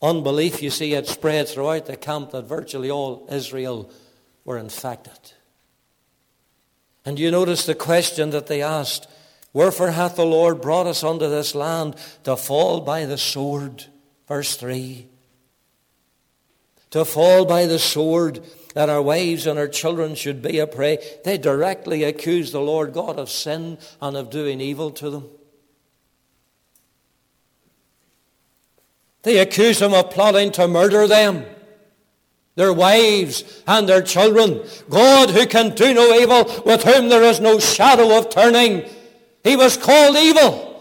Unbelief, 0.02 0.60
you 0.62 0.70
see, 0.70 0.90
had 0.90 1.06
spread 1.06 1.48
throughout 1.48 1.86
the 1.86 1.96
camp 1.96 2.32
that 2.32 2.42
virtually 2.42 2.90
all 2.90 3.28
Israel 3.30 3.90
were 4.44 4.58
infected. 4.58 5.25
And 7.06 7.20
you 7.20 7.30
notice 7.30 7.64
the 7.64 7.74
question 7.76 8.30
that 8.30 8.48
they 8.48 8.60
asked 8.60 9.08
Wherefore 9.52 9.92
hath 9.92 10.16
the 10.16 10.26
Lord 10.26 10.60
brought 10.60 10.86
us 10.86 11.02
unto 11.02 11.30
this 11.30 11.54
land 11.54 11.96
to 12.24 12.36
fall 12.36 12.82
by 12.82 13.06
the 13.06 13.16
sword? 13.16 13.86
Verse 14.28 14.54
3. 14.56 15.08
To 16.90 17.06
fall 17.06 17.46
by 17.46 17.64
the 17.64 17.78
sword, 17.78 18.44
that 18.74 18.90
our 18.90 19.00
wives 19.00 19.46
and 19.46 19.58
our 19.58 19.68
children 19.68 20.14
should 20.14 20.42
be 20.42 20.58
a 20.58 20.66
prey. 20.66 20.98
They 21.24 21.38
directly 21.38 22.04
accuse 22.04 22.52
the 22.52 22.60
Lord 22.60 22.92
God 22.92 23.18
of 23.18 23.30
sin 23.30 23.78
and 24.02 24.14
of 24.14 24.28
doing 24.28 24.60
evil 24.60 24.90
to 24.90 25.08
them. 25.08 25.28
They 29.22 29.38
accuse 29.38 29.80
him 29.80 29.94
of 29.94 30.10
plotting 30.10 30.52
to 30.52 30.68
murder 30.68 31.06
them 31.06 31.46
their 32.56 32.72
wives 32.72 33.62
and 33.66 33.88
their 33.88 34.02
children. 34.02 34.62
God 34.90 35.30
who 35.30 35.46
can 35.46 35.74
do 35.74 35.94
no 35.94 36.12
evil, 36.14 36.44
with 36.66 36.82
whom 36.82 37.08
there 37.08 37.22
is 37.22 37.38
no 37.38 37.60
shadow 37.60 38.18
of 38.18 38.30
turning. 38.30 38.84
He 39.44 39.54
was 39.54 39.76
called 39.76 40.16
evil. 40.16 40.72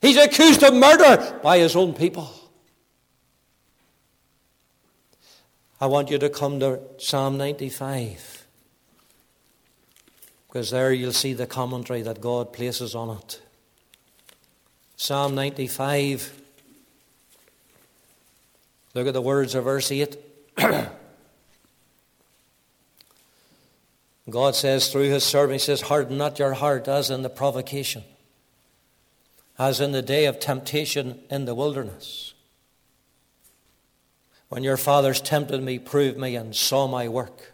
He's 0.00 0.16
accused 0.16 0.62
of 0.62 0.72
murder 0.72 1.40
by 1.42 1.58
his 1.58 1.76
own 1.76 1.92
people. 1.92 2.30
I 5.80 5.86
want 5.86 6.10
you 6.10 6.18
to 6.18 6.30
come 6.30 6.60
to 6.60 6.80
Psalm 6.98 7.36
95. 7.36 8.46
Because 10.46 10.70
there 10.70 10.92
you'll 10.92 11.12
see 11.12 11.32
the 11.32 11.46
commentary 11.46 12.02
that 12.02 12.20
God 12.20 12.52
places 12.52 12.94
on 12.94 13.18
it. 13.18 13.42
Psalm 14.96 15.34
95. 15.34 16.40
Look 18.94 19.08
at 19.08 19.12
the 19.12 19.20
words 19.20 19.56
of 19.56 19.64
verse 19.64 19.90
8. 19.90 20.16
God 24.30 24.54
says 24.54 24.88
through 24.88 25.10
his 25.10 25.24
servant, 25.24 25.60
He 25.60 25.64
says, 25.64 25.82
Harden 25.82 26.16
not 26.16 26.38
your 26.38 26.54
heart 26.54 26.88
as 26.88 27.10
in 27.10 27.22
the 27.22 27.30
provocation, 27.30 28.04
as 29.58 29.80
in 29.80 29.92
the 29.92 30.02
day 30.02 30.26
of 30.26 30.40
temptation 30.40 31.20
in 31.30 31.44
the 31.44 31.54
wilderness. 31.54 32.34
When 34.48 34.62
your 34.62 34.76
fathers 34.76 35.20
tempted 35.20 35.62
me, 35.62 35.78
proved 35.78 36.16
me, 36.16 36.36
and 36.36 36.54
saw 36.54 36.86
my 36.86 37.08
work. 37.08 37.52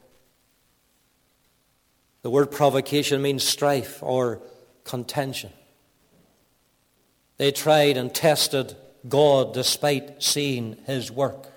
The 2.22 2.30
word 2.30 2.50
provocation 2.50 3.22
means 3.22 3.42
strife 3.42 4.02
or 4.02 4.42
contention. 4.84 5.50
They 7.38 7.52
tried 7.52 7.96
and 7.96 8.14
tested 8.14 8.76
God 9.08 9.54
despite 9.54 10.22
seeing 10.22 10.76
his 10.84 11.10
work 11.10 11.50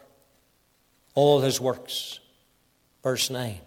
all 1.13 1.41
his 1.41 1.59
works. 1.59 2.19
Verse 3.03 3.29
9. 3.29 3.57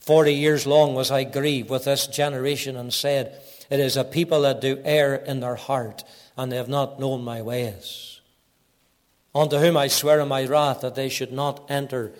Forty 0.00 0.34
years 0.34 0.66
long 0.66 0.94
was 0.94 1.10
I 1.10 1.24
grieved 1.24 1.68
with 1.68 1.84
this 1.84 2.06
generation 2.06 2.76
and 2.76 2.92
said, 2.92 3.40
It 3.70 3.80
is 3.80 3.96
a 3.96 4.04
people 4.04 4.42
that 4.42 4.60
do 4.60 4.80
err 4.84 5.16
in 5.16 5.40
their 5.40 5.56
heart, 5.56 6.04
and 6.36 6.52
they 6.52 6.56
have 6.56 6.68
not 6.68 7.00
known 7.00 7.22
my 7.24 7.42
ways. 7.42 8.20
Unto 9.34 9.58
whom 9.58 9.76
I 9.76 9.88
swear 9.88 10.20
in 10.20 10.28
my 10.28 10.44
wrath 10.44 10.82
that 10.82 10.94
they 10.94 11.08
should 11.08 11.32
not 11.32 11.64
enter 11.68 12.12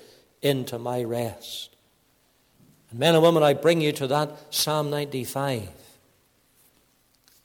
into 0.42 0.78
my 0.78 1.04
rest. 1.04 1.76
And 2.90 2.98
men 2.98 3.14
and 3.14 3.22
women, 3.22 3.42
I 3.42 3.54
bring 3.54 3.80
you 3.80 3.92
to 3.92 4.06
that 4.08 4.52
Psalm 4.52 4.90
95 4.90 5.68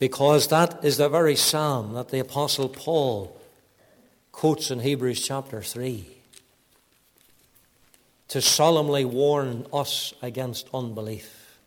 because 0.01 0.47
that 0.47 0.83
is 0.83 0.97
the 0.97 1.07
very 1.07 1.35
psalm 1.35 1.93
that 1.93 2.09
the 2.09 2.17
Apostle 2.17 2.67
Paul 2.67 3.39
quotes 4.31 4.71
in 4.71 4.79
Hebrews 4.79 5.25
chapter 5.25 5.61
3 5.61 6.05
to 8.29 8.41
solemnly 8.41 9.03
warn 9.03 9.65
us 9.73 10.13
against 10.21 10.69
unbelief. 10.73 11.59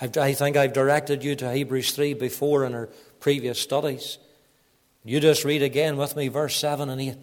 I 0.00 0.34
think 0.34 0.56
I've 0.56 0.72
directed 0.72 1.22
you 1.22 1.36
to 1.36 1.52
Hebrews 1.52 1.92
3 1.92 2.14
before 2.14 2.64
in 2.64 2.74
our 2.74 2.88
previous 3.20 3.60
studies. 3.60 4.18
You 5.04 5.20
just 5.20 5.44
read 5.44 5.62
again 5.62 5.96
with 5.96 6.16
me 6.16 6.28
verse 6.28 6.56
7 6.56 6.90
and 6.90 7.00
8. 7.00 7.16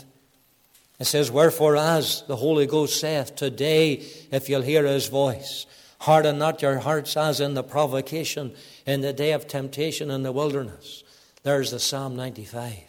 It 0.99 1.05
says, 1.05 1.29
Wherefore, 1.29 1.77
as 1.77 2.23
the 2.27 2.37
Holy 2.37 2.65
Ghost 2.65 2.99
saith, 2.99 3.35
Today, 3.35 4.05
if 4.31 4.49
you'll 4.49 4.61
hear 4.61 4.85
his 4.85 5.07
voice, 5.07 5.65
harden 5.99 6.39
not 6.39 6.61
your 6.61 6.79
hearts 6.79 7.15
as 7.15 7.39
in 7.39 7.53
the 7.53 7.63
provocation 7.63 8.53
in 8.85 9.01
the 9.01 9.13
day 9.13 9.33
of 9.33 9.47
temptation 9.47 10.09
in 10.09 10.23
the 10.23 10.31
wilderness. 10.31 11.03
There's 11.43 11.71
the 11.71 11.79
Psalm 11.79 12.15
95 12.15 12.88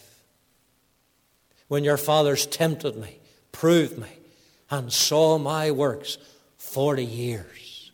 when 1.70 1.84
your 1.84 1.96
fathers 1.96 2.46
tempted 2.46 2.96
me, 2.96 3.20
proved 3.52 3.96
me, 3.96 4.08
and 4.70 4.92
saw 4.92 5.38
my 5.38 5.70
works 5.70 6.18
forty 6.58 7.04
years. 7.04 7.92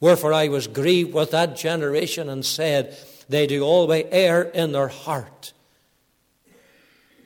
Wherefore 0.00 0.34
I 0.34 0.48
was 0.48 0.66
grieved 0.66 1.14
with 1.14 1.30
that 1.30 1.56
generation 1.56 2.28
and 2.28 2.44
said, 2.44 2.94
They 3.26 3.46
do 3.46 3.62
always 3.62 4.04
err 4.10 4.42
in 4.42 4.72
their 4.72 4.88
heart. 4.88 5.54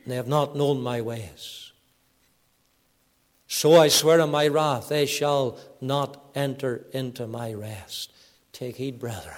They 0.07 0.15
have 0.15 0.29
not 0.29 0.55
known 0.55 0.81
my 0.81 1.01
ways. 1.01 1.73
So 3.49 3.77
I 3.77 3.89
swear 3.89 4.21
in 4.21 4.31
my 4.31 4.47
wrath, 4.47 4.91
they 4.91 5.07
shall 5.07 5.59
not 5.81 6.25
enter 6.37 6.85
into 6.93 7.27
my 7.27 7.53
rest. 7.53 8.13
Take 8.53 8.77
heed, 8.77 9.01
brethren. 9.01 9.35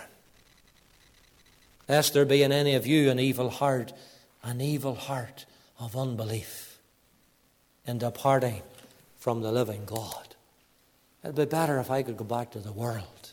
lest 1.88 2.12
there 2.12 2.26
be 2.26 2.42
in 2.42 2.52
any 2.52 2.74
of 2.74 2.86
you 2.86 3.10
an 3.10 3.18
evil 3.18 3.48
heart, 3.48 3.94
an 4.42 4.60
evil 4.60 4.96
heart 4.96 5.46
of 5.78 5.96
unbelief 5.96 6.78
in 7.86 7.98
departing 7.98 8.62
from 9.16 9.42
the 9.42 9.52
living 9.52 9.84
God. 9.84 10.34
It'd 11.22 11.36
be 11.36 11.44
better 11.44 11.78
if 11.78 11.90
I 11.90 12.02
could 12.02 12.16
go 12.16 12.24
back 12.24 12.50
to 12.52 12.58
the 12.58 12.72
world. 12.72 13.32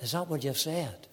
Is 0.00 0.12
that 0.12 0.28
what 0.28 0.44
you've 0.44 0.58
said? 0.58 1.06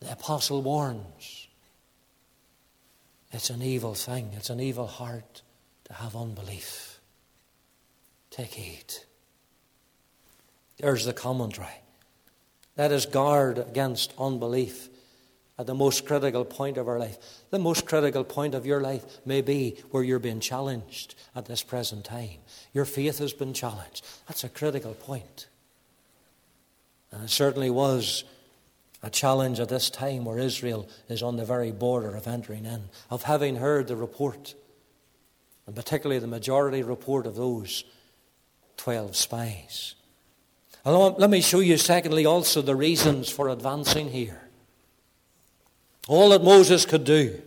The 0.00 0.12
apostle 0.12 0.62
warns 0.62 1.48
it's 3.32 3.50
an 3.50 3.62
evil 3.62 3.94
thing, 3.94 4.30
it's 4.34 4.50
an 4.50 4.60
evil 4.60 4.86
heart 4.86 5.42
to 5.84 5.92
have 5.94 6.16
unbelief. 6.16 7.00
Take 8.30 8.54
heed. 8.54 8.94
There's 10.78 11.04
the 11.04 11.12
commentary. 11.12 11.68
Let 12.76 12.92
us 12.92 13.06
guard 13.06 13.58
against 13.58 14.14
unbelief 14.18 14.88
at 15.60 15.66
the 15.66 15.74
most 15.74 16.06
critical 16.06 16.42
point 16.42 16.78
of 16.78 16.88
our 16.88 16.98
life. 16.98 17.18
The 17.50 17.58
most 17.58 17.84
critical 17.84 18.24
point 18.24 18.54
of 18.54 18.64
your 18.64 18.80
life 18.80 19.04
may 19.26 19.42
be 19.42 19.76
where 19.90 20.02
you're 20.02 20.18
being 20.18 20.40
challenged 20.40 21.14
at 21.36 21.44
this 21.44 21.62
present 21.62 22.06
time. 22.06 22.38
Your 22.72 22.86
faith 22.86 23.18
has 23.18 23.34
been 23.34 23.52
challenged. 23.52 24.02
That's 24.26 24.42
a 24.42 24.48
critical 24.48 24.94
point. 24.94 25.48
And 27.12 27.24
it 27.24 27.28
certainly 27.28 27.68
was 27.68 28.24
a 29.02 29.10
challenge 29.10 29.60
at 29.60 29.68
this 29.68 29.90
time 29.90 30.24
where 30.24 30.38
Israel 30.38 30.88
is 31.10 31.22
on 31.22 31.36
the 31.36 31.44
very 31.44 31.72
border 31.72 32.16
of 32.16 32.26
entering 32.26 32.64
in, 32.64 32.84
of 33.10 33.24
having 33.24 33.56
heard 33.56 33.86
the 33.86 33.96
report, 33.96 34.54
and 35.66 35.76
particularly 35.76 36.20
the 36.20 36.26
majority 36.26 36.82
report 36.82 37.26
of 37.26 37.36
those 37.36 37.84
12 38.78 39.14
spies. 39.14 39.94
Let 40.86 41.28
me 41.28 41.42
show 41.42 41.60
you, 41.60 41.76
secondly, 41.76 42.24
also 42.24 42.62
the 42.62 42.74
reasons 42.74 43.28
for 43.28 43.50
advancing 43.50 44.08
here. 44.08 44.40
All 46.10 46.30
that 46.30 46.42
Moses 46.42 46.86
could 46.86 47.04
do. 47.04 47.40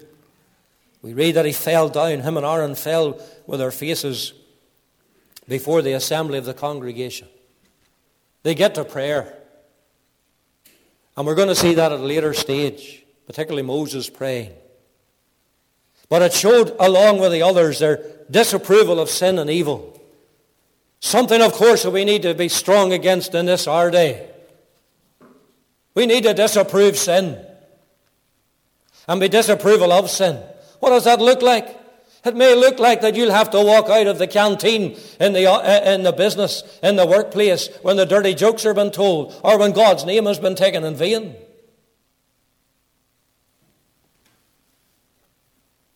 We 1.02 1.14
read 1.14 1.36
that 1.36 1.44
he 1.44 1.52
fell 1.52 1.90
down, 1.90 2.22
him 2.22 2.38
and 2.38 2.46
Aaron 2.46 2.76
fell 2.76 3.20
with 3.46 3.60
their 3.60 3.72
faces 3.72 4.32
before 5.50 5.82
the 5.82 5.92
assembly 5.92 6.38
of 6.38 6.46
the 6.46 6.54
congregation. 6.54 7.28
They 8.44 8.56
get 8.56 8.76
to 8.76 8.86
prayer. 8.86 9.38
And 11.18 11.28
we're 11.28 11.36
going 11.36 11.50
to 11.50 11.56
see 11.56 11.74
that 11.74 11.92
at 11.92 12.00
a 12.00 12.04
later 12.04 12.34
stage, 12.34 13.04
particularly 13.28 13.64
Moses 13.64 14.10
praying. 14.10 14.54
But 16.08 16.22
it 16.22 16.32
showed, 16.32 16.74
along 16.80 17.20
with 17.20 17.34
the 17.34 17.42
others, 17.42 17.80
their 17.80 18.02
disapproval 18.32 18.98
of 18.98 19.10
sin 19.10 19.40
and 19.40 19.50
evil. 19.50 20.02
Something, 21.02 21.42
of 21.42 21.52
course, 21.52 21.84
that 21.84 21.92
we 21.92 22.06
need 22.06 22.22
to 22.22 22.34
be 22.34 22.48
strong 22.48 22.94
against 22.94 23.36
in 23.36 23.46
this 23.46 23.68
our 23.68 23.92
day. 23.92 24.30
We 25.96 26.06
need 26.06 26.24
to 26.24 26.34
disapprove 26.34 26.98
sin 26.98 27.46
and 29.08 29.20
be 29.20 29.28
disapproval 29.28 29.92
of 29.92 30.10
sin. 30.10 30.42
What 30.80 30.90
does 30.90 31.06
that 31.06 31.20
look 31.20 31.42
like? 31.42 31.80
It 32.26 32.36
may 32.36 32.56
look 32.56 32.80
like 32.80 33.02
that 33.02 33.16
you'll 33.16 33.32
have 33.32 33.52
to 33.52 33.62
walk 33.62 33.90
out 33.90 34.08
of 34.08 34.18
the 34.18 34.28
canteen 34.28 34.98
in 35.20 35.34
the, 35.34 35.46
uh, 35.46 35.94
in 35.94 36.04
the 36.04 36.14
business, 36.14 36.64
in 36.82 36.96
the 36.96 37.06
workplace, 37.06 37.68
when 37.82 37.98
the 37.98 38.06
dirty 38.06 38.34
jokes 38.34 38.66
are 38.66 38.74
been 38.74 38.92
told, 38.92 39.38
or 39.44 39.60
when 39.60 39.74
God's 39.74 40.06
name 40.06 40.26
has 40.26 40.40
been 40.40 40.56
taken 40.56 40.86
in 40.86 40.96
vain. 40.96 41.36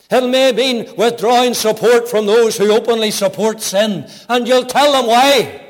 It 0.10 0.30
may 0.30 0.52
mean 0.52 0.96
withdrawing 0.98 1.54
support 1.54 2.10
from 2.10 2.26
those 2.26 2.58
who 2.58 2.72
openly 2.72 3.12
support 3.12 3.62
sin, 3.62 4.10
and 4.28 4.48
you'll 4.48 4.66
tell 4.66 4.92
them 4.94 5.08
why. 5.08 5.64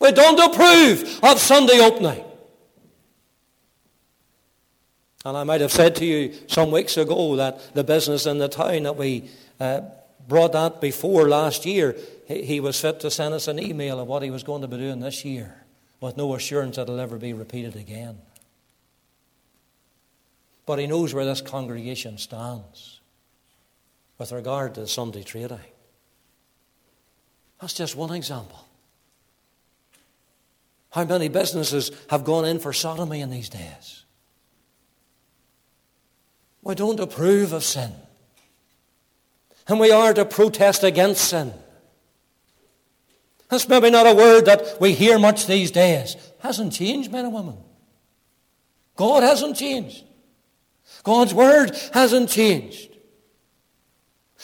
We 0.00 0.12
don't 0.12 0.38
approve 0.38 1.20
of 1.22 1.38
Sunday 1.38 1.80
opening. 1.80 2.24
And 5.24 5.36
I 5.36 5.44
might 5.44 5.62
have 5.62 5.72
said 5.72 5.96
to 5.96 6.04
you 6.04 6.34
some 6.48 6.70
weeks 6.70 6.96
ago 6.96 7.36
that 7.36 7.74
the 7.74 7.84
business 7.84 8.26
in 8.26 8.38
the 8.38 8.48
town 8.48 8.82
that 8.82 8.96
we 8.96 9.30
uh, 9.58 9.80
brought 10.28 10.52
that 10.52 10.80
before 10.80 11.28
last 11.28 11.64
year, 11.64 11.96
he, 12.26 12.60
was 12.60 12.80
fit 12.80 13.00
to 13.00 13.10
send 13.10 13.34
us 13.34 13.48
an 13.48 13.58
email 13.58 14.00
of 14.00 14.08
what 14.08 14.22
he 14.22 14.30
was 14.30 14.42
going 14.42 14.62
to 14.62 14.68
be 14.68 14.76
doing 14.76 15.00
this 15.00 15.24
year 15.24 15.64
with 16.00 16.16
no 16.16 16.34
assurance 16.34 16.76
that 16.76 16.82
it'll 16.82 17.00
ever 17.00 17.16
be 17.16 17.32
repeated 17.32 17.76
again. 17.76 18.18
But 20.66 20.78
he 20.78 20.86
knows 20.86 21.12
where 21.12 21.24
this 21.24 21.40
congregation 21.40 22.18
stands 22.18 23.00
with 24.18 24.32
regard 24.32 24.74
to 24.74 24.86
Sunday 24.86 25.22
trading. 25.22 25.58
That's 27.60 27.74
just 27.74 27.96
one 27.96 28.12
example. 28.14 28.66
How 30.90 31.04
many 31.04 31.28
businesses 31.28 31.90
have 32.08 32.24
gone 32.24 32.44
in 32.44 32.58
for 32.58 32.72
sodomy 32.72 33.20
in 33.20 33.30
these 33.30 33.48
days? 33.48 34.03
We 36.64 36.74
don't 36.74 36.98
approve 36.98 37.52
of 37.52 37.62
sin. 37.62 37.92
And 39.68 39.78
we 39.78 39.92
are 39.92 40.12
to 40.14 40.24
protest 40.24 40.82
against 40.82 41.28
sin. 41.28 41.52
That's 43.50 43.68
maybe 43.68 43.90
not 43.90 44.06
a 44.06 44.14
word 44.14 44.46
that 44.46 44.80
we 44.80 44.92
hear 44.92 45.18
much 45.18 45.46
these 45.46 45.70
days. 45.70 46.16
Hasn't 46.40 46.72
changed, 46.72 47.12
men 47.12 47.26
and 47.26 47.34
women. 47.34 47.58
God 48.96 49.22
hasn't 49.22 49.56
changed. 49.56 50.04
God's 51.02 51.34
word 51.34 51.76
hasn't 51.92 52.30
changed. 52.30 52.96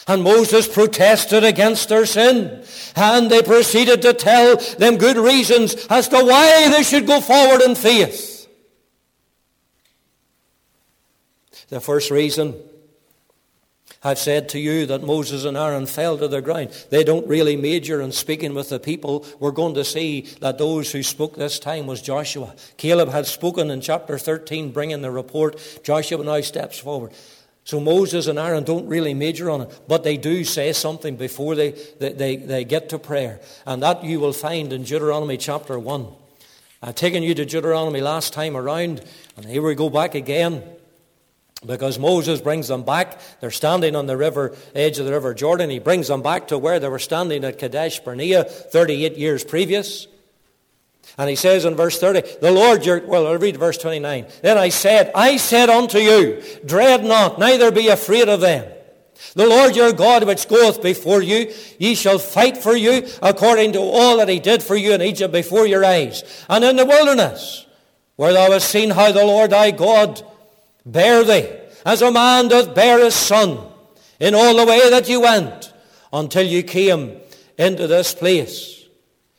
And 0.07 0.23
Moses 0.23 0.67
protested 0.67 1.43
against 1.43 1.89
their 1.89 2.05
sin. 2.05 2.63
And 2.95 3.29
they 3.29 3.41
proceeded 3.41 4.01
to 4.03 4.13
tell 4.13 4.57
them 4.57 4.97
good 4.97 5.17
reasons 5.17 5.87
as 5.89 6.07
to 6.09 6.17
why 6.23 6.69
they 6.69 6.83
should 6.83 7.07
go 7.07 7.19
forward 7.21 7.61
in 7.61 7.75
faith. 7.75 8.30
The 11.71 11.79
first 11.79 12.11
reason 12.11 12.53
I've 14.03 14.19
said 14.19 14.49
to 14.49 14.59
you 14.59 14.85
that 14.87 15.03
Moses 15.03 15.45
and 15.45 15.55
Aaron 15.55 15.85
fell 15.85 16.17
to 16.17 16.27
the 16.27 16.41
ground. 16.41 16.71
They 16.89 17.05
don't 17.05 17.25
really 17.27 17.55
major 17.55 18.01
in 18.01 18.11
speaking 18.11 18.53
with 18.53 18.67
the 18.67 18.79
people. 18.79 19.25
We're 19.39 19.51
going 19.51 19.75
to 19.75 19.85
see 19.85 20.27
that 20.41 20.57
those 20.57 20.91
who 20.91 21.01
spoke 21.01 21.37
this 21.37 21.59
time 21.59 21.87
was 21.87 22.01
Joshua. 22.01 22.53
Caleb 22.75 23.07
had 23.07 23.25
spoken 23.25 23.71
in 23.71 23.79
chapter 23.79 24.17
13, 24.17 24.71
bringing 24.73 25.01
the 25.01 25.11
report. 25.11 25.79
Joshua 25.81 26.21
now 26.25 26.41
steps 26.41 26.77
forward. 26.77 27.13
So 27.63 27.79
Moses 27.79 28.27
and 28.27 28.37
Aaron 28.37 28.65
don't 28.65 28.87
really 28.87 29.13
major 29.13 29.49
on 29.49 29.61
it, 29.61 29.81
but 29.87 30.03
they 30.03 30.17
do 30.17 30.43
say 30.43 30.73
something 30.73 31.15
before 31.15 31.55
they, 31.55 31.71
they, 31.99 32.11
they, 32.11 32.35
they 32.35 32.65
get 32.65 32.89
to 32.89 32.99
prayer. 32.99 33.39
And 33.65 33.81
that 33.81 34.03
you 34.03 34.19
will 34.19 34.33
find 34.33 34.73
in 34.73 34.83
Deuteronomy 34.83 35.37
chapter 35.37 35.79
1. 35.79 36.07
I've 36.81 36.95
taken 36.95 37.23
you 37.23 37.33
to 37.35 37.45
Deuteronomy 37.45 38.01
last 38.01 38.33
time 38.33 38.57
around, 38.57 39.05
and 39.37 39.45
here 39.45 39.61
we 39.61 39.73
go 39.73 39.89
back 39.89 40.15
again. 40.15 40.63
Because 41.65 41.99
Moses 41.99 42.41
brings 42.41 42.67
them 42.67 42.83
back. 42.83 43.19
They're 43.39 43.51
standing 43.51 43.95
on 43.95 44.07
the 44.07 44.17
river, 44.17 44.55
edge 44.73 44.97
of 44.97 45.05
the 45.05 45.11
river 45.11 45.35
Jordan. 45.35 45.69
He 45.69 45.77
brings 45.77 46.07
them 46.07 46.23
back 46.23 46.47
to 46.47 46.57
where 46.57 46.79
they 46.79 46.87
were 46.87 46.97
standing 46.97 47.43
at 47.43 47.59
Kadesh 47.59 47.99
Barnea 47.99 48.43
38 48.43 49.15
years 49.15 49.43
previous. 49.43 50.07
And 51.17 51.29
he 51.29 51.35
says 51.35 51.65
in 51.65 51.75
verse 51.75 51.99
30, 51.99 52.21
the 52.41 52.51
Lord 52.51 52.85
your, 52.85 53.05
well, 53.05 53.27
I'll 53.27 53.37
read 53.37 53.57
verse 53.57 53.77
29. 53.77 54.25
Then 54.41 54.57
I 54.57 54.69
said, 54.69 55.11
I 55.13 55.37
said 55.37 55.69
unto 55.69 55.99
you, 55.99 56.41
dread 56.65 57.03
not, 57.03 57.37
neither 57.37 57.71
be 57.71 57.89
afraid 57.89 58.29
of 58.29 58.41
them. 58.41 58.71
The 59.35 59.45
Lord 59.45 59.75
your 59.75 59.93
God 59.93 60.23
which 60.23 60.47
goeth 60.47 60.81
before 60.81 61.21
you, 61.21 61.53
ye 61.77 61.93
shall 61.93 62.17
fight 62.17 62.57
for 62.57 62.75
you 62.75 63.07
according 63.21 63.73
to 63.73 63.79
all 63.79 64.17
that 64.17 64.29
he 64.29 64.39
did 64.39 64.63
for 64.63 64.75
you 64.75 64.93
in 64.93 65.01
Egypt 65.01 65.31
before 65.31 65.67
your 65.67 65.85
eyes. 65.85 66.23
And 66.49 66.63
in 66.63 66.75
the 66.75 66.85
wilderness, 66.85 67.67
where 68.15 68.33
thou 68.33 68.51
hast 68.51 68.69
seen 68.69 68.89
how 68.89 69.11
the 69.11 69.23
Lord 69.23 69.51
thy 69.51 69.71
God 69.71 70.23
Bear 70.85 71.23
thee, 71.23 71.49
as 71.85 72.01
a 72.01 72.11
man 72.11 72.47
doth 72.47 72.73
bear 72.75 73.03
his 73.03 73.15
son, 73.15 73.59
in 74.19 74.35
all 74.35 74.55
the 74.55 74.65
way 74.65 74.89
that 74.89 75.09
you 75.09 75.21
went, 75.21 75.73
until 76.13 76.45
you 76.45 76.63
came 76.63 77.17
into 77.57 77.87
this 77.87 78.13
place. 78.13 78.85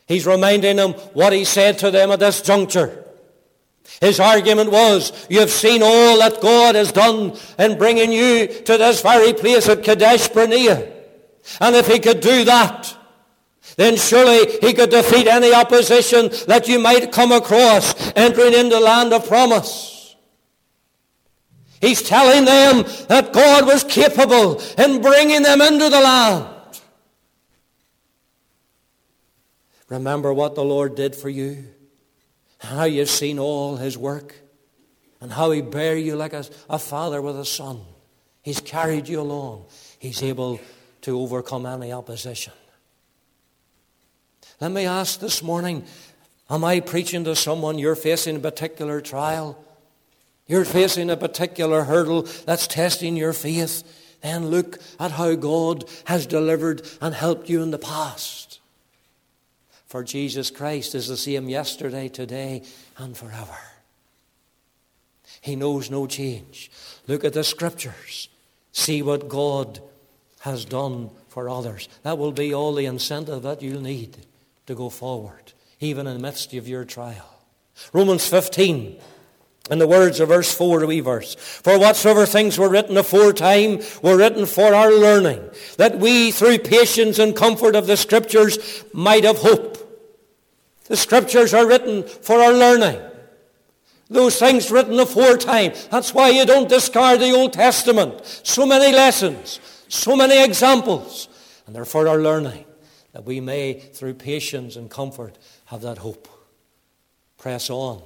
He's 0.07 0.27
reminding 0.27 0.77
them 0.77 0.93
what 1.15 1.33
he 1.33 1.45
said 1.45 1.79
to 1.79 1.91
them 1.91 2.11
at 2.11 2.21
this 2.21 2.43
juncture. 2.43 3.05
His 4.01 4.21
argument 4.21 4.71
was, 4.71 5.27
you 5.29 5.41
have 5.41 5.51
seen 5.51 5.83
all 5.83 6.19
that 6.19 6.41
God 6.41 6.75
has 6.75 6.93
done 6.93 7.37
in 7.59 7.79
bringing 7.79 8.13
you 8.13 8.47
to 8.47 8.79
this 8.79 9.03
very 9.03 9.33
place 9.33 9.69
at 9.69 9.83
Kadesh 9.83 10.29
Barnea. 10.29 10.93
And 11.61 11.77
if 11.77 11.87
he 11.87 11.99
could 11.99 12.21
do 12.21 12.45
that, 12.45 12.97
then 13.77 13.97
surely 13.97 14.59
he 14.61 14.73
could 14.73 14.91
defeat 14.91 15.27
any 15.27 15.53
opposition 15.55 16.31
that 16.47 16.69
you 16.69 16.79
might 16.79 17.13
come 17.13 17.33
across 17.33 17.95
entering 18.17 18.55
into 18.55 18.77
the 18.77 18.81
land 18.81 19.13
of 19.13 19.27
promise. 19.27 20.02
He's 21.83 22.01
telling 22.01 22.45
them 22.45 22.85
that 23.09 23.33
God 23.33 23.67
was 23.67 23.83
capable 23.83 24.63
in 24.79 25.03
bringing 25.03 25.43
them 25.43 25.61
into 25.61 25.89
the 25.89 26.01
land. 26.01 26.47
Remember 29.89 30.33
what 30.33 30.55
the 30.55 30.63
Lord 30.63 30.95
did 30.95 31.17
for 31.17 31.29
you, 31.29 31.65
how 32.59 32.85
you've 32.85 33.11
seen 33.11 33.41
all 33.41 33.79
his 33.79 33.99
work, 33.99 34.37
and 35.21 35.33
how 35.33 35.51
he 35.51 35.61
bare 35.61 35.97
you 35.97 36.15
like 36.15 36.33
a, 36.33 36.45
a 36.71 36.79
father 36.79 37.21
with 37.21 37.37
a 37.37 37.45
son. 37.45 37.81
He's 38.43 38.61
carried 38.61 39.09
you 39.09 39.21
along. 39.21 39.65
He's 39.99 40.23
able 40.23 40.61
to 41.01 41.19
overcome 41.19 41.67
any 41.67 41.93
opposition. 41.93 42.53
Let 44.61 44.71
me 44.71 44.87
ask 44.87 45.19
this 45.19 45.43
morning, 45.43 45.85
am 46.49 46.63
I 46.63 46.79
preaching 46.79 47.25
to 47.25 47.35
someone 47.35 47.77
you're 47.77 47.97
facing 47.97 48.37
a 48.37 48.41
particular 48.41 49.01
trial? 49.01 49.59
You're 50.53 50.67
facing 50.67 51.09
a 51.09 51.17
particular 51.17 51.85
hurdle 51.85 52.29
that's 52.45 52.67
testing 52.67 53.17
your 53.17 53.33
faith. 53.33 54.19
Then 54.21 54.49
look 54.49 54.79
at 55.01 55.13
how 55.13 55.35
God 55.35 55.87
has 56.05 56.27
delivered 56.27 56.87
and 57.01 57.15
helped 57.15 57.49
you 57.49 57.63
in 57.63 57.71
the 57.71 57.79
past. 57.79 58.61
For 59.87 60.05
Jesus 60.05 60.51
Christ 60.51 60.95
is 60.95 61.09
the 61.09 61.17
same 61.17 61.49
yesterday, 61.49 62.09
today, 62.09 62.65
and 62.99 63.17
forever. 63.17 63.57
He 65.41 65.57
knows 65.57 65.91
no 65.91 66.07
change. 66.07 66.71
Look 67.09 67.25
at 67.25 67.33
the 67.33 67.45
scriptures. 67.45 68.29
See 68.73 69.01
what 69.01 69.31
God 69.31 69.81
has 70.41 70.67
done 70.67 71.09
for 71.29 71.49
others. 71.49 71.89
That 72.03 72.19
will 72.19 72.31
be 72.31 72.53
all 72.53 72.75
the 72.75 72.85
incentive 72.85 73.41
that 73.45 73.63
you'll 73.63 73.81
need 73.81 74.19
to 74.67 74.75
go 74.75 74.91
forward, 74.91 75.55
even 75.81 76.07
in 76.07 76.13
the 76.13 76.23
midst 76.23 76.53
of 76.53 76.69
your 76.69 76.85
trial. 76.85 77.41
Romans 77.95 78.29
15. 78.29 79.01
In 79.71 79.79
the 79.79 79.87
words 79.87 80.19
of 80.19 80.29
verse 80.29 80.53
4, 80.53 80.81
the 80.81 80.87
wee 80.87 81.01
verse. 81.01 81.35
For 81.37 81.79
whatsoever 81.79 82.27
things 82.27 82.59
were 82.59 82.69
written 82.69 82.97
aforetime 82.97 83.81
were 84.03 84.17
written 84.17 84.45
for 84.47 84.75
our 84.75 84.93
learning, 84.93 85.49
that 85.77 85.99
we 85.99 86.33
through 86.33 86.59
patience 86.59 87.19
and 87.19 87.37
comfort 87.37 87.77
of 87.77 87.87
the 87.87 87.97
Scriptures 87.97 88.85
might 88.93 89.25
have 89.25 89.39
hope. 89.39 89.79
The 90.87 90.97
Scriptures 90.97 91.55
are 91.55 91.67
written 91.67 92.03
for 92.03 92.41
our 92.41 92.53
learning. 92.53 93.01
Those 94.11 94.39
things 94.39 94.71
written 94.71 94.99
aforetime. 94.99 95.73
That's 95.91 96.13
why 96.13 96.31
you 96.31 96.45
don't 96.45 96.69
discard 96.69 97.21
the 97.21 97.31
Old 97.31 97.53
Testament. 97.53 98.21
So 98.43 98.67
many 98.67 98.95
lessons, 98.95 99.61
so 99.89 100.17
many 100.17 100.43
examples. 100.43 101.29
And 101.67 101.75
they're 101.75 101.85
for 101.85 102.09
our 102.09 102.19
learning, 102.19 102.65
that 103.13 103.25
we 103.25 103.41
may, 103.41 103.75
through 103.75 104.15
patience 104.15 104.77
and 104.77 104.91
comfort, 104.91 105.39
have 105.67 105.83
that 105.83 105.99
hope. 105.99 106.29
Press 107.39 107.71
on. 107.71 108.03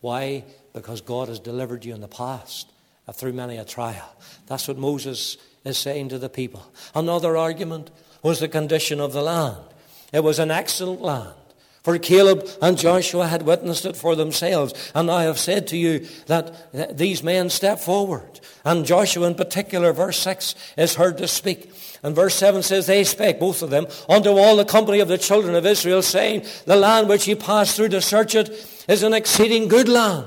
Why? 0.00 0.44
Because 0.76 1.00
God 1.00 1.28
has 1.28 1.40
delivered 1.40 1.86
you 1.86 1.94
in 1.94 2.02
the 2.02 2.06
past 2.06 2.70
through 3.14 3.32
many 3.32 3.56
a 3.56 3.64
trial. 3.64 4.14
That's 4.46 4.68
what 4.68 4.76
Moses 4.76 5.38
is 5.64 5.78
saying 5.78 6.10
to 6.10 6.18
the 6.18 6.28
people. 6.28 6.70
Another 6.94 7.34
argument 7.34 7.90
was 8.22 8.40
the 8.40 8.46
condition 8.46 9.00
of 9.00 9.14
the 9.14 9.22
land. 9.22 9.56
It 10.12 10.22
was 10.22 10.38
an 10.38 10.50
excellent 10.50 11.00
land. 11.00 11.32
For 11.82 11.98
Caleb 11.98 12.46
and 12.60 12.76
Joshua 12.76 13.26
had 13.26 13.42
witnessed 13.42 13.86
it 13.86 13.96
for 13.96 14.14
themselves. 14.14 14.92
And 14.94 15.10
I 15.10 15.22
have 15.22 15.38
said 15.38 15.66
to 15.68 15.78
you 15.78 16.06
that 16.26 16.98
these 16.98 17.22
men 17.22 17.48
step 17.48 17.78
forward. 17.78 18.40
And 18.62 18.84
Joshua 18.84 19.28
in 19.28 19.34
particular, 19.34 19.94
verse 19.94 20.18
6, 20.18 20.54
is 20.76 20.96
heard 20.96 21.16
to 21.18 21.28
speak. 21.28 21.72
And 22.02 22.14
verse 22.14 22.34
7 22.34 22.62
says, 22.62 22.84
They 22.84 23.04
spake, 23.04 23.40
both 23.40 23.62
of 23.62 23.70
them, 23.70 23.86
unto 24.10 24.28
all 24.28 24.56
the 24.56 24.64
company 24.66 25.00
of 25.00 25.08
the 25.08 25.16
children 25.16 25.54
of 25.54 25.64
Israel, 25.64 26.02
saying, 26.02 26.44
The 26.66 26.76
land 26.76 27.08
which 27.08 27.26
ye 27.26 27.34
passed 27.34 27.76
through 27.76 27.88
to 27.90 28.02
search 28.02 28.34
it 28.34 28.50
is 28.88 29.02
an 29.02 29.14
exceeding 29.14 29.68
good 29.68 29.88
land. 29.88 30.26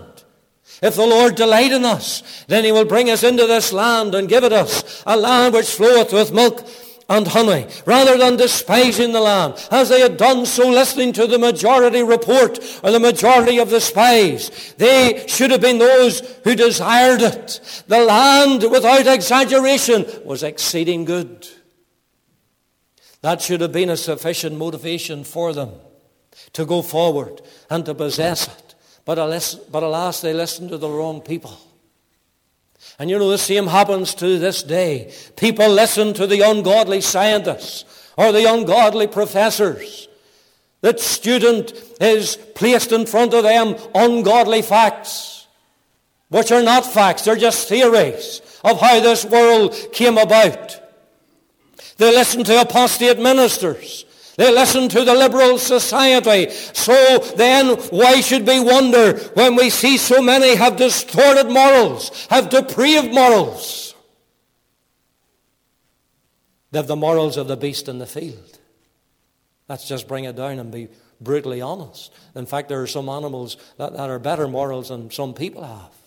If 0.81 0.95
the 0.95 1.05
Lord 1.05 1.35
delight 1.35 1.71
in 1.71 1.83
us, 1.85 2.45
then 2.47 2.63
he 2.63 2.71
will 2.71 2.85
bring 2.85 3.09
us 3.09 3.23
into 3.23 3.45
this 3.45 3.73
land 3.73 4.15
and 4.15 4.29
give 4.29 4.43
it 4.43 4.53
us, 4.53 5.03
a 5.05 5.17
land 5.17 5.53
which 5.53 5.69
floweth 5.69 6.13
with 6.13 6.33
milk 6.33 6.67
and 7.09 7.27
honey, 7.27 7.67
rather 7.85 8.17
than 8.17 8.37
despising 8.37 9.11
the 9.11 9.19
land, 9.19 9.55
as 9.71 9.89
they 9.89 9.99
had 9.99 10.15
done 10.15 10.45
so 10.45 10.69
listening 10.69 11.11
to 11.13 11.25
the 11.25 11.39
majority 11.39 12.03
report 12.03 12.59
or 12.83 12.91
the 12.91 12.99
majority 12.99 13.57
of 13.57 13.71
the 13.71 13.81
spies. 13.81 14.75
They 14.77 15.25
should 15.27 15.49
have 15.49 15.61
been 15.61 15.79
those 15.79 16.19
who 16.43 16.55
desired 16.55 17.21
it. 17.23 17.83
The 17.87 18.05
land, 18.05 18.63
without 18.69 19.07
exaggeration, 19.07 20.05
was 20.23 20.43
exceeding 20.43 21.03
good. 21.03 21.47
That 23.21 23.41
should 23.41 23.61
have 23.61 23.71
been 23.71 23.89
a 23.89 23.97
sufficient 23.97 24.55
motivation 24.57 25.23
for 25.23 25.51
them 25.51 25.71
to 26.53 26.65
go 26.65 26.83
forward 26.83 27.41
and 27.69 27.85
to 27.85 27.95
possess 27.95 28.47
it. 28.47 28.68
But 29.09 29.17
alas, 29.17 30.21
they 30.21 30.35
listened 30.35 30.69
to 30.69 30.77
the 30.77 30.87
wrong 30.87 31.21
people. 31.21 31.57
And 32.99 33.09
you 33.09 33.17
know, 33.17 33.31
the 33.31 33.39
same 33.39 33.65
happens 33.65 34.13
to 34.13 34.37
this 34.37 34.61
day. 34.61 35.11
People 35.35 35.67
listen 35.67 36.13
to 36.13 36.27
the 36.27 36.41
ungodly 36.41 37.01
scientists 37.01 37.85
or 38.17 38.31
the 38.31 38.45
ungodly 38.45 39.07
professors. 39.07 40.07
That 40.81 40.99
student 40.99 41.73
is 41.99 42.35
placed 42.53 42.91
in 42.91 43.07
front 43.07 43.33
of 43.33 43.41
them 43.41 43.77
ungodly 43.95 44.61
facts, 44.61 45.47
which 46.27 46.51
are 46.51 46.61
not 46.61 46.85
facts, 46.85 47.23
they're 47.25 47.35
just 47.35 47.67
theories 47.67 48.43
of 48.63 48.79
how 48.79 48.99
this 48.99 49.25
world 49.25 49.75
came 49.91 50.19
about. 50.19 50.79
They 51.97 52.11
listen 52.15 52.43
to 52.43 52.61
apostate 52.61 53.17
ministers 53.17 54.05
they 54.39 54.53
listen 54.53 54.87
to 54.87 55.03
the 55.03 55.13
liberal 55.13 55.57
society. 55.57 56.49
So 56.49 57.17
then 57.35 57.75
why 57.89 58.21
should 58.21 58.47
we 58.47 58.61
wonder 58.61 59.17
when 59.33 59.57
we 59.57 59.69
see 59.69 59.97
so 59.97 60.21
many 60.21 60.55
have 60.55 60.77
distorted 60.77 61.51
morals, 61.51 62.25
have 62.27 62.49
depraved 62.49 63.13
morals? 63.13 63.93
They 66.71 66.79
have 66.79 66.87
the 66.87 66.95
morals 66.95 67.35
of 67.35 67.49
the 67.49 67.57
beast 67.57 67.89
in 67.89 67.99
the 67.99 68.05
field. 68.05 68.59
Let's 69.67 69.85
just 69.89 70.07
bring 70.07 70.23
it 70.23 70.37
down 70.37 70.57
and 70.57 70.71
be 70.71 70.87
brutally 71.19 71.59
honest. 71.59 72.13
In 72.33 72.45
fact, 72.45 72.69
there 72.69 72.81
are 72.81 72.87
some 72.87 73.09
animals 73.09 73.57
that, 73.75 73.91
that 73.91 74.09
are 74.09 74.19
better 74.19 74.47
morals 74.47 74.87
than 74.87 75.11
some 75.11 75.33
people 75.33 75.65
have. 75.65 75.98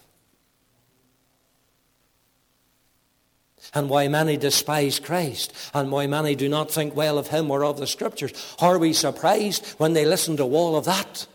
And 3.74 3.88
why 3.88 4.08
many 4.08 4.36
despise 4.36 4.98
Christ 4.98 5.52
and 5.72 5.90
why 5.90 6.06
many 6.06 6.34
do 6.34 6.48
not 6.48 6.70
think 6.70 6.94
well 6.94 7.18
of 7.18 7.28
him 7.28 7.50
or 7.50 7.64
of 7.64 7.78
the 7.78 7.86
scriptures. 7.86 8.32
Are 8.60 8.78
we 8.78 8.92
surprised 8.92 9.66
when 9.78 9.92
they 9.92 10.04
listen 10.04 10.36
to 10.36 10.44
all 10.44 10.76
of 10.76 10.84
that? 10.84 11.26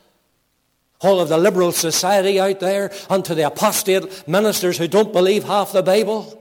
All 1.00 1.20
of 1.20 1.30
the 1.30 1.38
liberal 1.38 1.72
society 1.72 2.40
out 2.40 2.60
there 2.60 2.92
and 3.10 3.24
to 3.26 3.36
the 3.36 3.48
apostate 3.48 4.28
ministers 4.28 4.78
who 4.78 4.88
don't 4.88 5.14
believe 5.14 5.44
half 5.44 5.72
the 5.72 5.84
Bible? 5.84 6.34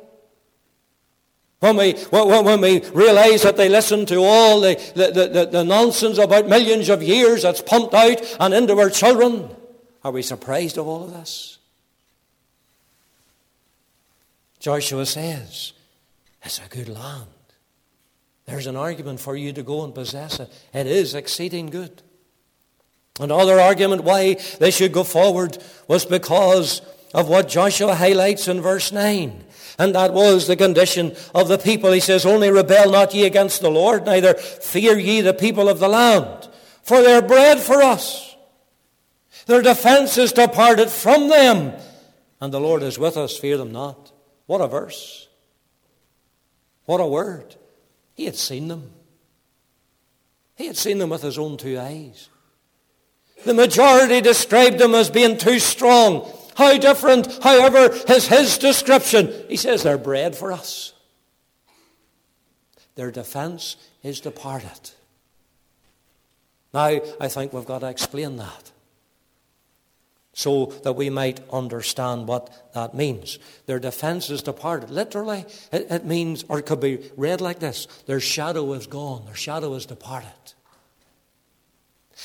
When 1.61 1.77
we, 1.79 1.95
when 2.11 2.61
we 2.61 2.85
realize 2.91 3.43
that 3.43 3.57
they 3.57 3.71
listen 3.71 4.05
to 4.07 4.19
all 4.19 4.61
the, 4.61 4.75
the, 4.95 5.29
the, 5.29 5.47
the 5.47 5.65
nonsense 5.65 6.19
about 6.19 6.49
millions 6.49 6.91
of 6.91 7.03
years 7.03 7.43
that's 7.43 7.63
pumped 7.63 7.95
out 7.95 8.21
and 8.39 8.53
into 8.53 8.79
our 8.79 8.91
children, 8.91 9.49
are 10.05 10.13
we 10.13 10.23
surprised 10.23 10.77
of 10.77 10.87
all 10.87 11.05
of 11.05 11.13
this? 11.13 11.59
Joshua 14.59 15.07
says, 15.07 15.73
it's 16.47 16.61
a 16.65 16.69
good 16.69 16.89
land. 16.89 17.27
There's 18.47 18.69
an 18.69 18.77
argument 18.77 19.19
for 19.19 19.37
you 19.37 19.53
to 19.53 19.65
go 19.65 19.83
and 19.83 19.93
possess 19.93 20.39
it. 20.39 20.49
It 20.73 20.87
is 20.87 21.15
exceeding 21.15 21.67
good. 21.67 22.03
Another 23.19 23.59
argument 23.59 24.05
why 24.05 24.37
they 24.61 24.71
should 24.71 24.93
go 24.93 25.03
forward 25.03 25.59
was 25.89 26.07
because 26.07 26.83
of 27.13 27.29
what 27.29 27.49
Joshua 27.49 27.97
highlights 27.97 28.47
in 28.47 28.61
verse 28.61 28.93
9. 28.93 29.45
And 29.79 29.95
that 29.95 30.13
was 30.13 30.47
the 30.47 30.57
condition 30.57 31.17
of 31.35 31.49
the 31.49 31.59
people. 31.59 31.91
He 31.91 32.01
says, 32.01 32.25
Only 32.25 32.51
rebel 32.51 32.93
not 32.93 33.13
ye 33.13 33.25
against 33.25 33.61
the 33.61 33.71
Lord, 33.71 34.07
neither 34.07 34.35
fear 34.35 34.97
ye 34.97 35.21
the 35.23 35.35
people 35.35 35.69
of 35.69 35.81
the 35.81 35.89
land, 35.89 36.49
for 36.83 37.03
their 37.03 37.21
bread 37.21 37.59
for 37.59 37.83
us. 37.83 38.37
Their 39.47 39.63
defense 39.63 40.17
is 40.17 40.33
departed 40.33 40.91
from 40.91 41.29
them, 41.29 41.73
and 42.41 42.53
the 42.53 42.61
Lord 42.61 42.83
is 42.83 42.99
with 42.99 43.17
us, 43.17 43.37
fear 43.37 43.57
them 43.57 43.73
not. 43.73 44.13
What 44.47 44.61
a 44.61 44.69
verse. 44.69 45.26
What 46.87 47.01
a 47.01 47.07
word. 47.07 47.57
He 48.15 48.25
had 48.25 48.37
seen 48.37 48.69
them. 48.69 48.93
He 50.55 50.67
had 50.67 50.77
seen 50.77 50.99
them 50.99 51.11
with 51.11 51.23
his 51.23 51.39
own 51.39 51.59
two 51.59 51.79
eyes. 51.79 52.31
The 53.45 53.53
majority 53.53 54.21
described 54.21 54.79
them 54.79 54.95
as 54.95 55.11
being 55.11 55.37
too 55.37 55.59
strong. 55.59 56.33
How 56.57 56.79
different, 56.79 57.43
however, 57.43 57.93
is 58.09 58.29
his 58.29 58.57
description. 58.57 59.33
He 59.49 59.57
says 59.57 59.83
they're 59.83 59.99
bread 59.99 60.35
for 60.35 60.53
us. 60.53 60.95
Their 62.95 63.11
defense 63.11 63.77
is 64.03 64.21
departed. 64.21 64.91
Now, 66.73 66.99
I 67.21 67.29
think 67.29 67.53
we've 67.53 67.67
got 67.67 67.81
to 67.81 67.89
explain 67.89 68.37
that 68.37 68.73
so 70.37 70.67
that 70.85 70.93
we 70.93 71.09
might 71.09 71.41
understand 71.51 72.29
what 72.29 72.53
that 72.75 72.93
means. 72.95 73.39
Their 73.65 73.79
defense 73.79 74.29
is 74.29 74.43
departed. 74.43 74.91
Literally, 74.91 75.47
it, 75.73 75.87
it, 75.91 76.05
means, 76.05 76.45
or 76.51 76.59
it 76.59 76.67
could 76.67 76.79
be 76.79 77.11
read 77.17 77.41
like 77.41 77.59
this 77.59 77.87
their 78.05 78.21
shadow 78.21 78.75
is 78.75 78.87
gone, 78.87 79.25
their 79.25 79.35
shadow 79.35 79.73
is 79.73 79.87
departed. 79.87 80.53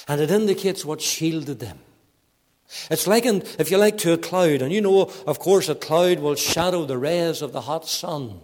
And 0.10 0.20
it 0.20 0.30
indicates 0.30 0.84
what 0.84 1.02
shielded 1.02 1.60
them. 1.60 1.80
It's 2.90 3.08
likened, 3.08 3.44
if 3.58 3.72
you 3.72 3.78
like, 3.78 3.98
to 4.00 4.12
a 4.12 4.18
cloud. 4.18 4.62
And 4.62 4.74
you 4.74 4.82
know, 4.82 5.10
of 5.26 5.40
course, 5.40 5.70
a 5.70 5.76
cloud 5.76 6.20
will 6.20 6.36
shadow 6.36 6.86
the 6.86 6.98
rays 6.98 7.42
of 7.42 7.54
the 7.54 7.62
hot 7.62 7.88
sun. 7.88 8.42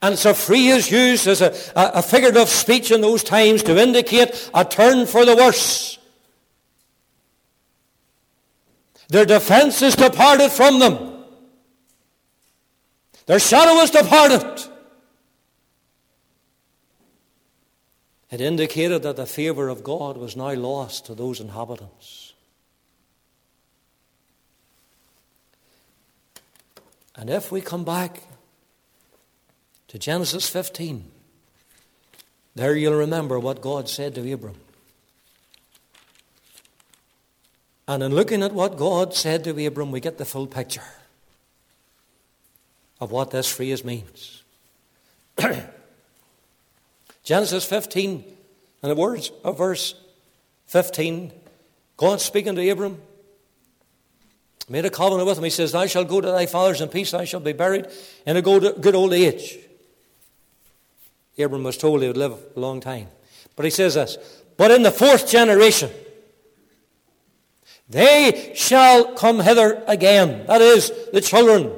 And 0.00 0.18
so 0.18 0.32
free 0.32 0.68
is 0.68 0.90
used 0.90 1.26
as 1.26 1.42
a, 1.42 1.54
a, 1.78 1.98
a 1.98 2.02
figurative 2.02 2.48
speech 2.48 2.90
in 2.90 3.02
those 3.02 3.22
times 3.22 3.62
to 3.64 3.78
indicate 3.78 4.50
a 4.54 4.64
turn 4.64 5.04
for 5.04 5.26
the 5.26 5.36
worse. 5.36 5.98
Their 9.08 9.24
defense 9.24 9.82
is 9.82 9.94
departed 9.94 10.50
from 10.50 10.78
them. 10.78 11.24
Their 13.26 13.38
shadow 13.38 13.80
is 13.80 13.90
departed. 13.90 14.66
it 18.36 18.40
indicated 18.42 19.02
that 19.02 19.16
the 19.16 19.24
favor 19.24 19.68
of 19.68 19.82
God 19.82 20.18
was 20.18 20.36
now 20.36 20.52
lost 20.52 21.06
to 21.06 21.14
those 21.14 21.40
inhabitants. 21.40 22.34
And 27.14 27.30
if 27.30 27.50
we 27.50 27.62
come 27.62 27.82
back 27.82 28.20
to 29.88 29.98
Genesis 29.98 30.48
15, 30.50 31.10
there 32.54 32.76
you'll 32.76 32.98
remember 32.98 33.38
what 33.38 33.62
God 33.62 33.88
said 33.88 34.14
to 34.16 34.32
Abram. 34.32 34.56
And 37.88 38.02
in 38.02 38.14
looking 38.14 38.42
at 38.42 38.52
what 38.52 38.76
God 38.76 39.14
said 39.14 39.44
to 39.44 39.66
Abram, 39.66 39.92
we 39.92 40.00
get 40.00 40.18
the 40.18 40.24
full 40.24 40.46
picture 40.46 40.82
of 43.00 43.12
what 43.12 43.30
this 43.30 43.48
phrase 43.48 43.84
means. 43.84 44.42
Genesis 47.22 47.64
15, 47.64 48.24
and 48.82 48.90
the 48.90 48.94
words 48.96 49.30
of 49.44 49.58
verse 49.58 49.94
15, 50.66 51.32
God 51.96 52.20
speaking 52.20 52.54
to 52.56 52.68
Abram, 52.68 52.98
made 54.68 54.84
a 54.84 54.90
covenant 54.90 55.26
with 55.28 55.38
him. 55.38 55.44
He 55.44 55.50
says, 55.50 55.72
Thou 55.72 55.86
shalt 55.86 56.08
go 56.08 56.20
to 56.20 56.30
thy 56.30 56.46
fathers 56.46 56.80
in 56.80 56.88
peace, 56.88 57.12
thou 57.12 57.24
shalt 57.24 57.44
be 57.44 57.52
buried 57.52 57.86
in 58.26 58.36
a 58.36 58.42
good 58.42 58.94
old 58.94 59.12
age. 59.12 59.58
Abram 61.38 61.64
was 61.64 61.76
told 61.76 62.00
he 62.00 62.08
would 62.08 62.16
live 62.16 62.36
a 62.56 62.60
long 62.60 62.80
time. 62.80 63.08
But 63.54 63.64
he 63.64 63.70
says 63.70 63.94
this, 63.94 64.16
But 64.56 64.70
in 64.70 64.82
the 64.82 64.90
fourth 64.90 65.28
generation, 65.28 65.90
they 67.88 68.52
shall 68.54 69.14
come 69.14 69.40
hither 69.40 69.82
again. 69.86 70.46
That 70.46 70.60
is, 70.60 70.92
the 71.12 71.20
children, 71.20 71.72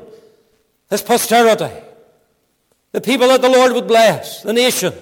his 0.89 1.03
posterity, 1.03 1.75
the 2.93 3.01
people 3.01 3.29
that 3.29 3.43
the 3.43 3.49
Lord 3.49 3.73
would 3.73 3.87
bless, 3.87 4.43
the 4.43 4.53
nation. 4.53 4.95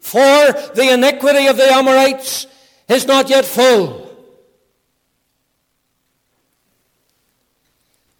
For 0.00 0.20
the 0.20 0.90
iniquity 0.92 1.46
of 1.46 1.56
the 1.56 1.70
Amorites 1.70 2.46
is 2.88 3.06
not 3.06 3.28
yet 3.28 3.44
full. 3.44 4.04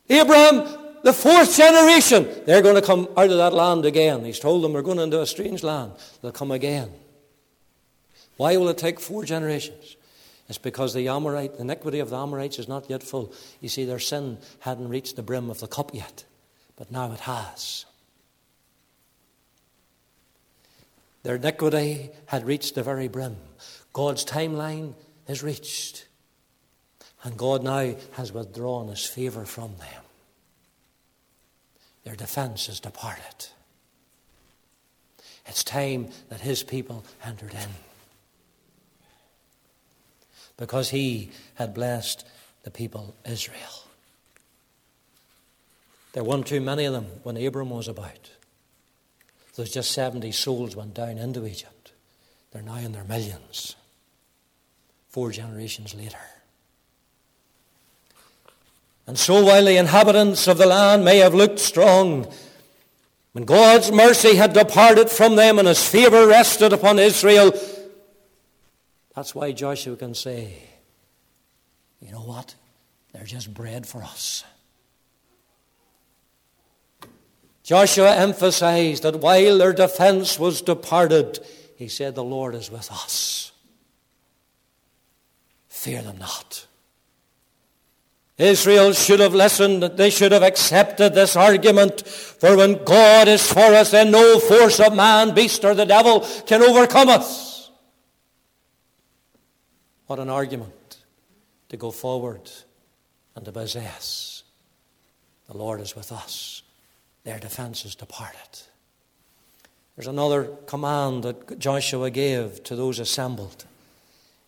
Abraham, 0.08 0.66
the 1.02 1.12
fourth 1.12 1.56
generation, 1.56 2.28
they're 2.44 2.62
going 2.62 2.74
to 2.74 2.82
come 2.82 3.08
out 3.16 3.30
of 3.30 3.38
that 3.38 3.54
land 3.54 3.86
again. 3.86 4.24
He's 4.24 4.38
told 4.38 4.62
them 4.62 4.74
we're 4.74 4.82
going 4.82 4.98
into 4.98 5.20
a 5.20 5.26
strange 5.26 5.62
land. 5.62 5.92
They'll 6.20 6.32
come 6.32 6.50
again. 6.50 6.90
Why 8.36 8.56
will 8.56 8.68
it 8.68 8.78
take 8.78 9.00
four 9.00 9.24
generations? 9.24 9.96
It's 10.48 10.58
because 10.58 10.92
the 10.92 11.08
Amorite, 11.08 11.54
the 11.54 11.62
iniquity 11.62 12.00
of 12.00 12.10
the 12.10 12.18
Amorites 12.18 12.58
is 12.58 12.68
not 12.68 12.90
yet 12.90 13.02
full. 13.02 13.32
You 13.60 13.68
see, 13.68 13.84
their 13.84 13.98
sin 13.98 14.38
hadn't 14.60 14.88
reached 14.88 15.16
the 15.16 15.22
brim 15.22 15.48
of 15.48 15.60
the 15.60 15.66
cup 15.66 15.94
yet, 15.94 16.24
but 16.76 16.90
now 16.92 17.12
it 17.12 17.20
has. 17.20 17.86
Their 21.22 21.36
iniquity 21.36 22.10
had 22.26 22.46
reached 22.46 22.74
the 22.74 22.82
very 22.82 23.08
brim. 23.08 23.36
God's 23.94 24.24
timeline 24.24 24.92
is 25.26 25.42
reached. 25.42 26.06
And 27.22 27.38
God 27.38 27.64
now 27.64 27.94
has 28.12 28.32
withdrawn 28.32 28.88
his 28.88 29.06
favor 29.06 29.46
from 29.46 29.76
them. 29.78 30.02
Their 32.04 32.16
defense 32.16 32.68
is 32.68 32.80
departed. 32.80 33.48
It's 35.46 35.64
time 35.64 36.08
that 36.28 36.40
his 36.40 36.62
people 36.62 37.04
entered 37.24 37.54
in. 37.54 37.70
Because 40.56 40.90
he 40.90 41.30
had 41.54 41.74
blessed 41.74 42.24
the 42.62 42.70
people 42.70 43.14
Israel. 43.24 43.84
There 46.12 46.24
weren't 46.24 46.46
too 46.46 46.60
many 46.60 46.84
of 46.84 46.92
them 46.92 47.06
when 47.24 47.36
Abram 47.36 47.70
was 47.70 47.88
about. 47.88 48.30
There's 49.56 49.72
just 49.72 49.92
70 49.92 50.32
souls 50.32 50.76
went 50.76 50.94
down 50.94 51.18
into 51.18 51.46
Egypt. 51.46 51.92
They're 52.52 52.62
now 52.62 52.76
in 52.76 52.92
their 52.92 53.04
millions. 53.04 53.74
Four 55.08 55.32
generations 55.32 55.94
later. 55.94 56.18
And 59.06 59.18
so 59.18 59.44
while 59.44 59.64
the 59.64 59.76
inhabitants 59.76 60.48
of 60.48 60.58
the 60.58 60.66
land 60.66 61.04
may 61.04 61.18
have 61.18 61.34
looked 61.34 61.58
strong, 61.58 62.32
when 63.32 63.44
God's 63.44 63.92
mercy 63.92 64.36
had 64.36 64.52
departed 64.52 65.10
from 65.10 65.36
them 65.36 65.58
and 65.58 65.68
his 65.68 65.86
favor 65.86 66.26
rested 66.26 66.72
upon 66.72 66.98
Israel, 66.98 67.52
that's 69.14 69.34
why 69.34 69.52
Joshua 69.52 69.96
can 69.96 70.14
say, 70.14 70.58
you 72.00 72.12
know 72.12 72.20
what? 72.20 72.54
They're 73.12 73.24
just 73.24 73.52
bread 73.54 73.86
for 73.86 74.02
us. 74.02 74.44
Joshua 77.62 78.14
emphasized 78.14 79.04
that 79.04 79.20
while 79.20 79.58
their 79.58 79.72
defense 79.72 80.38
was 80.38 80.60
departed, 80.60 81.38
he 81.76 81.88
said, 81.88 82.14
The 82.14 82.24
Lord 82.24 82.54
is 82.54 82.70
with 82.70 82.90
us. 82.92 83.52
Fear 85.68 86.02
them 86.02 86.18
not. 86.18 86.66
Israel 88.36 88.92
should 88.92 89.20
have 89.20 89.34
listened, 89.34 89.82
they 89.82 90.10
should 90.10 90.32
have 90.32 90.42
accepted 90.42 91.14
this 91.14 91.36
argument. 91.36 92.06
For 92.06 92.56
when 92.56 92.82
God 92.84 93.28
is 93.28 93.50
for 93.50 93.60
us, 93.60 93.92
then 93.92 94.10
no 94.10 94.40
force 94.40 94.80
of 94.80 94.94
man, 94.94 95.34
beast, 95.34 95.64
or 95.64 95.74
the 95.74 95.86
devil 95.86 96.20
can 96.46 96.60
overcome 96.62 97.08
us. 97.08 97.53
What 100.06 100.18
an 100.18 100.30
argument 100.30 100.98
to 101.68 101.76
go 101.76 101.90
forward 101.90 102.50
and 103.34 103.44
to 103.44 103.52
possess. 103.52 104.42
The 105.48 105.56
Lord 105.56 105.80
is 105.80 105.96
with 105.96 106.12
us 106.12 106.62
their 107.24 107.38
defense 107.38 107.84
is 107.84 107.94
departed. 107.94 108.60
There's 109.96 110.06
another 110.06 110.44
command 110.66 111.24
that 111.24 111.58
Joshua 111.58 112.10
gave 112.10 112.62
to 112.64 112.76
those 112.76 112.98
assembled. 112.98 113.64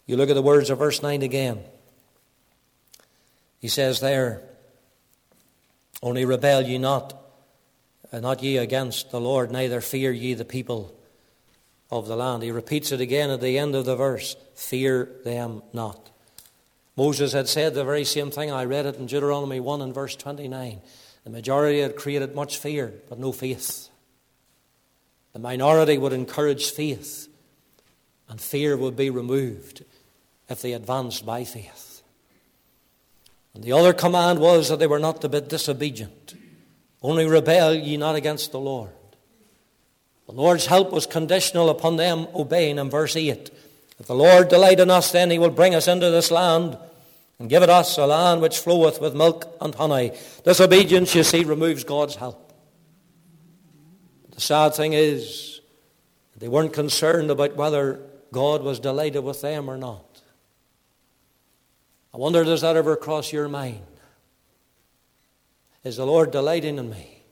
You 0.06 0.16
look 0.16 0.28
at 0.28 0.34
the 0.34 0.42
words 0.42 0.70
of 0.70 0.78
verse 0.78 1.02
9 1.02 1.22
again. 1.22 1.60
He 3.58 3.68
says 3.68 4.00
there, 4.00 4.42
Only 6.02 6.24
rebel 6.24 6.62
ye 6.62 6.78
not, 6.78 7.16
uh, 8.12 8.20
not 8.20 8.42
ye 8.42 8.58
against 8.58 9.10
the 9.10 9.20
Lord, 9.20 9.50
neither 9.50 9.80
fear 9.80 10.12
ye 10.12 10.34
the 10.34 10.44
people 10.44 10.94
of 11.90 12.06
the 12.06 12.16
land. 12.16 12.42
He 12.42 12.50
repeats 12.50 12.92
it 12.92 13.00
again 13.00 13.30
at 13.30 13.40
the 13.40 13.58
end 13.58 13.74
of 13.74 13.84
the 13.84 13.96
verse 13.96 14.36
Fear 14.54 15.10
them 15.24 15.62
not. 15.72 16.10
Moses 16.96 17.32
had 17.32 17.48
said 17.48 17.74
the 17.74 17.84
very 17.84 18.04
same 18.04 18.30
thing. 18.30 18.50
I 18.50 18.64
read 18.64 18.86
it 18.86 18.96
in 18.96 19.06
Deuteronomy 19.06 19.60
1 19.60 19.82
and 19.82 19.94
verse 19.94 20.16
29. 20.16 20.80
The 21.24 21.30
majority 21.30 21.80
had 21.80 21.96
created 21.96 22.34
much 22.34 22.56
fear, 22.56 22.94
but 23.08 23.18
no 23.18 23.32
faith. 23.32 23.90
The 25.34 25.38
minority 25.38 25.98
would 25.98 26.14
encourage 26.14 26.70
faith, 26.70 27.28
and 28.28 28.40
fear 28.40 28.76
would 28.76 28.96
be 28.96 29.10
removed 29.10 29.84
if 30.48 30.62
they 30.62 30.72
advanced 30.72 31.26
by 31.26 31.44
faith. 31.44 32.02
And 33.54 33.62
the 33.62 33.72
other 33.72 33.92
command 33.92 34.38
was 34.38 34.68
that 34.68 34.78
they 34.78 34.86
were 34.86 34.98
not 34.98 35.20
to 35.20 35.28
be 35.28 35.40
disobedient. 35.40 36.34
Only 37.02 37.26
rebel 37.26 37.74
ye 37.74 37.96
not 37.96 38.14
against 38.14 38.52
the 38.52 38.60
Lord. 38.60 38.90
The 40.26 40.32
Lord's 40.32 40.66
help 40.66 40.90
was 40.90 41.06
conditional 41.06 41.70
upon 41.70 41.96
them 41.96 42.26
obeying 42.34 42.78
in 42.78 42.90
verse 42.90 43.16
8. 43.16 43.50
If 43.98 44.06
the 44.06 44.14
Lord 44.14 44.48
delight 44.48 44.80
in 44.80 44.90
us, 44.90 45.12
then 45.12 45.30
he 45.30 45.38
will 45.38 45.50
bring 45.50 45.74
us 45.74 45.88
into 45.88 46.10
this 46.10 46.30
land 46.30 46.76
and 47.38 47.48
give 47.48 47.62
it 47.62 47.70
us 47.70 47.96
a 47.96 48.06
land 48.06 48.40
which 48.40 48.58
floweth 48.58 49.00
with 49.00 49.14
milk 49.14 49.46
and 49.60 49.74
honey. 49.74 50.12
Disobedience, 50.44 51.14
you 51.14 51.22
see, 51.22 51.44
removes 51.44 51.84
God's 51.84 52.16
help. 52.16 52.52
The 54.34 54.40
sad 54.40 54.74
thing 54.74 54.92
is, 54.92 55.60
they 56.36 56.48
weren't 56.48 56.72
concerned 56.72 57.30
about 57.30 57.56
whether 57.56 58.00
God 58.32 58.62
was 58.62 58.80
delighted 58.80 59.24
with 59.24 59.40
them 59.40 59.70
or 59.70 59.78
not. 59.78 60.02
I 62.12 62.18
wonder, 62.18 62.44
does 62.44 62.62
that 62.62 62.76
ever 62.76 62.96
cross 62.96 63.32
your 63.32 63.48
mind? 63.48 63.80
Is 65.84 65.96
the 65.96 66.06
Lord 66.06 66.32
delighting 66.32 66.78
in 66.78 66.90
me? 66.90 67.22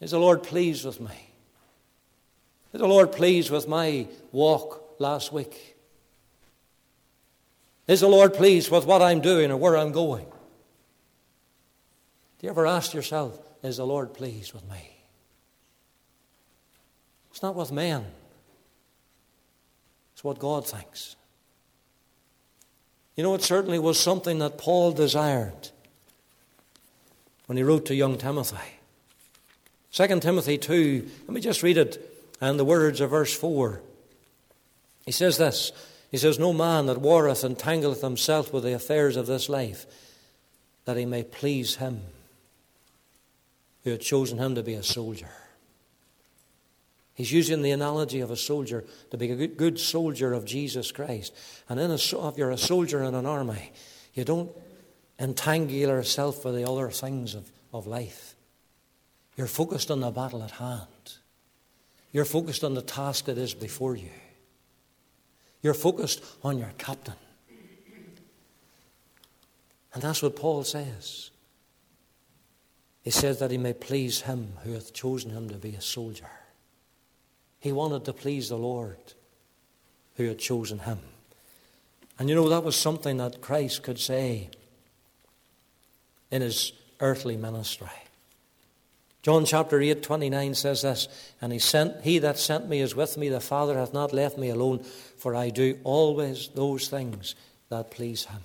Is 0.00 0.10
the 0.10 0.18
Lord 0.18 0.42
pleased 0.42 0.84
with 0.84 1.00
me? 1.00 1.25
Is 2.76 2.80
the 2.80 2.86
Lord 2.86 3.10
pleased 3.10 3.50
with 3.50 3.66
my 3.66 4.06
walk 4.32 4.96
last 4.98 5.32
week? 5.32 5.78
Is 7.88 8.00
the 8.00 8.06
Lord 8.06 8.34
pleased 8.34 8.70
with 8.70 8.84
what 8.84 9.00
I'm 9.00 9.22
doing 9.22 9.50
or 9.50 9.56
where 9.56 9.78
I'm 9.78 9.92
going? 9.92 10.26
Do 10.26 12.46
you 12.46 12.50
ever 12.50 12.66
ask 12.66 12.92
yourself, 12.92 13.40
is 13.62 13.78
the 13.78 13.86
Lord 13.86 14.12
pleased 14.12 14.52
with 14.52 14.68
me? 14.68 14.90
It's 17.30 17.42
not 17.42 17.54
with 17.54 17.72
men, 17.72 18.04
it's 20.12 20.22
what 20.22 20.38
God 20.38 20.68
thinks. 20.68 21.16
You 23.16 23.22
know, 23.22 23.34
it 23.34 23.42
certainly 23.42 23.78
was 23.78 23.98
something 23.98 24.38
that 24.40 24.58
Paul 24.58 24.92
desired 24.92 25.70
when 27.46 27.56
he 27.56 27.62
wrote 27.62 27.86
to 27.86 27.94
young 27.94 28.18
Timothy. 28.18 28.58
2 29.92 30.20
Timothy 30.20 30.58
2, 30.58 31.08
let 31.22 31.30
me 31.30 31.40
just 31.40 31.62
read 31.62 31.78
it 31.78 32.12
and 32.40 32.58
the 32.58 32.64
words 32.64 33.00
of 33.00 33.10
verse 33.10 33.34
4. 33.34 33.80
He 35.04 35.12
says 35.12 35.38
this 35.38 35.72
he 36.10 36.18
says, 36.18 36.38
No 36.38 36.52
man 36.52 36.86
that 36.86 37.00
warreth 37.00 37.42
entangleth 37.42 38.00
himself 38.00 38.52
with 38.52 38.64
the 38.64 38.74
affairs 38.74 39.16
of 39.16 39.26
this 39.26 39.48
life, 39.48 39.86
that 40.84 40.96
he 40.96 41.04
may 41.04 41.22
please 41.22 41.76
him 41.76 42.02
who 43.84 43.90
had 43.90 44.00
chosen 44.00 44.38
him 44.38 44.54
to 44.54 44.62
be 44.62 44.74
a 44.74 44.82
soldier. 44.82 45.30
He's 47.14 47.32
using 47.32 47.62
the 47.62 47.70
analogy 47.70 48.20
of 48.20 48.30
a 48.30 48.36
soldier 48.36 48.84
to 49.10 49.16
be 49.16 49.30
a 49.30 49.46
good 49.46 49.80
soldier 49.80 50.32
of 50.32 50.44
Jesus 50.44 50.92
Christ. 50.92 51.34
And 51.68 51.80
in 51.80 51.90
a, 51.90 51.94
if 51.94 52.36
you're 52.36 52.50
a 52.50 52.58
soldier 52.58 53.02
in 53.02 53.14
an 53.14 53.26
army, 53.26 53.72
you 54.12 54.24
don't 54.24 54.50
entangle 55.18 55.74
yourself 55.74 56.44
with 56.44 56.54
the 56.54 56.68
other 56.68 56.90
things 56.90 57.34
of, 57.34 57.50
of 57.72 57.86
life. 57.86 58.34
You're 59.36 59.46
focused 59.46 59.90
on 59.90 60.00
the 60.00 60.10
battle 60.10 60.42
at 60.42 60.50
hand. 60.52 60.88
You're 62.12 62.24
focused 62.24 62.64
on 62.64 62.74
the 62.74 62.82
task 62.82 63.26
that 63.26 63.38
is 63.38 63.54
before 63.54 63.96
you. 63.96 64.10
You're 65.62 65.74
focused 65.74 66.22
on 66.42 66.58
your 66.58 66.72
captain. 66.78 67.14
And 69.92 70.02
that's 70.02 70.22
what 70.22 70.36
Paul 70.36 70.62
says. 70.62 71.30
He 73.02 73.10
says 73.10 73.38
that 73.38 73.50
he 73.50 73.58
may 73.58 73.72
please 73.72 74.22
him 74.22 74.54
who 74.64 74.72
hath 74.72 74.92
chosen 74.92 75.30
him 75.30 75.48
to 75.48 75.56
be 75.56 75.74
a 75.74 75.80
soldier. 75.80 76.30
He 77.60 77.72
wanted 77.72 78.04
to 78.04 78.12
please 78.12 78.48
the 78.48 78.58
Lord 78.58 78.98
who 80.16 80.24
had 80.24 80.38
chosen 80.38 80.80
him. 80.80 80.98
And 82.18 82.28
you 82.28 82.34
know, 82.34 82.48
that 82.48 82.64
was 82.64 82.76
something 82.76 83.18
that 83.18 83.40
Christ 83.40 83.82
could 83.82 83.98
say 83.98 84.50
in 86.30 86.42
his 86.42 86.72
earthly 87.00 87.36
ministry. 87.36 87.88
John 89.26 89.44
chapter 89.44 89.80
8, 89.80 90.04
29 90.04 90.54
says 90.54 90.82
this, 90.82 91.08
and 91.40 91.52
he 91.52 91.58
sent 91.58 92.02
he 92.02 92.20
that 92.20 92.38
sent 92.38 92.68
me 92.68 92.80
is 92.80 92.94
with 92.94 93.18
me, 93.18 93.28
the 93.28 93.40
Father 93.40 93.76
hath 93.76 93.92
not 93.92 94.12
left 94.12 94.38
me 94.38 94.50
alone, 94.50 94.84
for 95.16 95.34
I 95.34 95.50
do 95.50 95.80
always 95.82 96.46
those 96.54 96.86
things 96.86 97.34
that 97.68 97.90
please 97.90 98.26
him. 98.26 98.38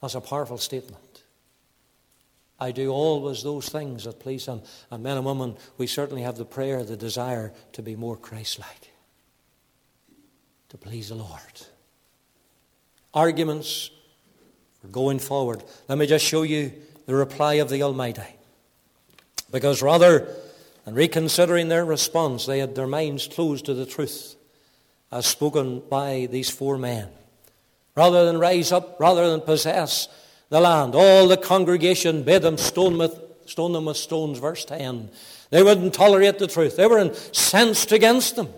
That's 0.00 0.14
a 0.14 0.20
powerful 0.20 0.58
statement. 0.58 1.24
I 2.60 2.70
do 2.70 2.90
always 2.90 3.42
those 3.42 3.68
things 3.68 4.04
that 4.04 4.20
please 4.20 4.46
Him. 4.46 4.60
And 4.88 5.02
men 5.02 5.16
and 5.16 5.26
women, 5.26 5.56
we 5.78 5.88
certainly 5.88 6.22
have 6.22 6.36
the 6.36 6.44
prayer, 6.44 6.84
the 6.84 6.96
desire 6.96 7.52
to 7.72 7.82
be 7.82 7.96
more 7.96 8.16
Christ 8.16 8.60
like, 8.60 8.92
to 10.68 10.78
please 10.78 11.08
the 11.08 11.16
Lord. 11.16 11.40
Arguments 13.12 13.90
for 14.80 14.86
going 14.86 15.18
forward. 15.18 15.64
Let 15.88 15.98
me 15.98 16.06
just 16.06 16.24
show 16.24 16.44
you 16.44 16.70
the 17.06 17.16
reply 17.16 17.54
of 17.54 17.68
the 17.68 17.82
Almighty. 17.82 18.35
Because 19.50 19.82
rather 19.82 20.28
than 20.84 20.94
reconsidering 20.94 21.68
their 21.68 21.84
response, 21.84 22.46
they 22.46 22.58
had 22.58 22.74
their 22.74 22.86
minds 22.86 23.28
closed 23.28 23.66
to 23.66 23.74
the 23.74 23.86
truth 23.86 24.36
as 25.12 25.26
spoken 25.26 25.82
by 25.88 26.28
these 26.30 26.50
four 26.50 26.78
men. 26.78 27.08
Rather 27.94 28.26
than 28.26 28.38
rise 28.38 28.72
up, 28.72 28.96
rather 28.98 29.30
than 29.30 29.40
possess 29.40 30.08
the 30.48 30.60
land. 30.60 30.94
All 30.94 31.26
the 31.28 31.36
congregation 31.36 32.22
bid 32.22 32.42
them 32.42 32.58
stone, 32.58 32.98
with, 32.98 33.18
stone 33.46 33.72
them 33.72 33.86
with 33.86 33.96
stones, 33.96 34.38
verse 34.38 34.64
10. 34.64 35.10
They 35.50 35.62
wouldn't 35.62 35.94
tolerate 35.94 36.38
the 36.38 36.46
truth. 36.46 36.76
They 36.76 36.86
were 36.86 36.98
incensed 36.98 37.92
against 37.92 38.36
them. 38.36 38.48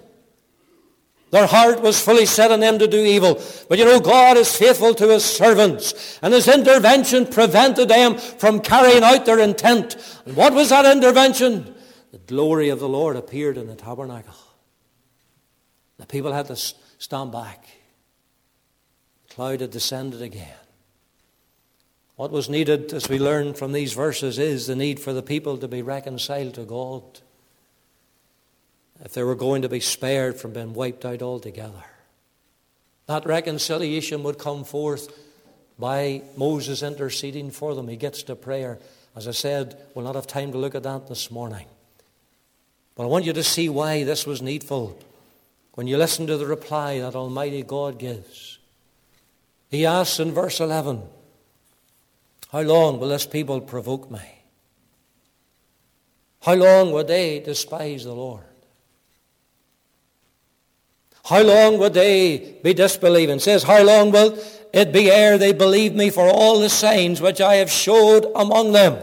Their 1.31 1.47
heart 1.47 1.83
was 1.83 2.01
fully 2.01 2.25
set 2.25 2.51
on 2.51 2.61
them 2.61 2.79
to 2.79 2.87
do 2.87 2.99
evil. 2.99 3.43
But 3.69 3.79
you 3.79 3.85
know, 3.85 4.01
God 4.01 4.37
is 4.37 4.57
faithful 4.57 4.95
to 4.95 5.09
his 5.09 5.25
servants, 5.25 6.19
and 6.23 6.33
his 6.33 6.49
intervention 6.49 7.27
prevented 7.27 7.89
them 7.89 8.17
from 8.17 8.61
carrying 8.61 9.03
out 9.03 9.27
their 9.27 9.39
intent. 9.39 9.97
And 10.25 10.37
what 10.37 10.55
was 10.55 10.71
that 10.71 10.87
intervention? 10.87 11.75
The 12.13 12.19
glory 12.19 12.71
of 12.71 12.81
the 12.81 12.89
Lord 12.89 13.17
appeared 13.17 13.59
in 13.59 13.67
the 13.67 13.75
tabernacle. 13.75 14.35
The 15.99 16.07
people 16.07 16.33
had 16.33 16.47
to 16.47 16.57
stand 16.57 17.33
back. 17.33 17.67
The 19.29 19.35
cloud 19.35 19.61
had 19.61 19.71
descended 19.71 20.23
again. 20.23 20.57
What 22.17 22.33
was 22.33 22.49
needed, 22.49 22.93
as 22.95 23.09
we 23.09 23.19
learn 23.19 23.55
from 23.55 23.73
these 23.73 23.93
verses, 23.93 24.39
is 24.39 24.67
the 24.67 24.75
need 24.75 24.99
for 24.99 25.13
the 25.13 25.23
people 25.23 25.59
to 25.59 25.69
be 25.69 25.83
reconciled 25.83 26.55
to 26.55 26.65
God. 26.65 27.21
If 29.05 29.13
they 29.13 29.23
were 29.23 29.35
going 29.35 29.63
to 29.63 29.69
be 29.69 29.81
spared 29.81 30.37
from 30.37 30.53
being 30.53 30.75
wiped 30.75 31.05
out 31.05 31.23
altogether. 31.23 31.85
That 33.07 33.27
reconciliation 33.27 34.23
would 34.25 34.39
come 34.39 34.65
forth 34.65 35.17
by 35.79 36.23
Moses 36.37 36.83
interceding 36.83 37.51
for 37.51 37.75
them. 37.75 37.89
He 37.89 37.97
gets 37.97 38.23
to 38.25 38.35
prayer. 38.35 38.79
As 39.15 39.29
I 39.29 39.31
said, 39.31 39.77
we'll 39.95 40.05
not 40.05 40.17
have 40.17 40.27
time 40.27 40.53
to 40.53 40.59
look 40.59 40.75
at 40.75 40.83
that 40.83 41.09
this 41.09 41.31
morning. 41.31 41.67
But 42.97 43.05
I 43.05 43.07
want 43.07 43.25
you 43.25 43.33
to 43.33 43.45
see 43.45 43.69
why 43.69 44.03
this 44.03 44.27
was 44.27 44.43
needful 44.43 44.99
when 45.75 45.87
you 45.87 45.97
listen 45.97 46.27
to 46.27 46.37
the 46.37 46.47
reply 46.47 46.99
that 46.99 47.15
Almighty 47.15 47.63
God 47.63 47.99
gives. 47.99 48.59
He 49.71 49.87
asks 49.87 50.19
in 50.19 50.33
verse 50.33 50.59
11, 50.59 51.03
how 52.51 52.63
long 52.63 52.99
will 52.99 53.09
this 53.09 53.27
people 53.27 53.61
provoke 53.61 54.11
me? 54.11 54.43
How 56.43 56.55
long 56.55 56.93
will 56.93 57.05
they 57.05 57.41
despise 57.41 58.05
the 58.05 58.15
Lord? 58.15 58.48
How 61.29 61.43
long 61.43 61.77
would 61.77 61.93
they 61.93 62.59
be 62.63 62.73
disbelieving? 62.73 63.39
Says, 63.39 63.63
How 63.63 63.83
long 63.83 64.13
will 64.13 64.39
it 64.73 64.93
be 64.95 65.11
ere 65.11 65.37
they 65.37 65.53
believe 65.53 65.95
me 65.95 66.09
for 66.09 66.27
all 66.27 66.59
the 66.59 66.71
signs 66.71 67.21
which 67.21 67.39
I 67.39 67.57
have 67.57 67.71
showed 67.71 68.25
among 68.35 68.73
them? 68.73 68.97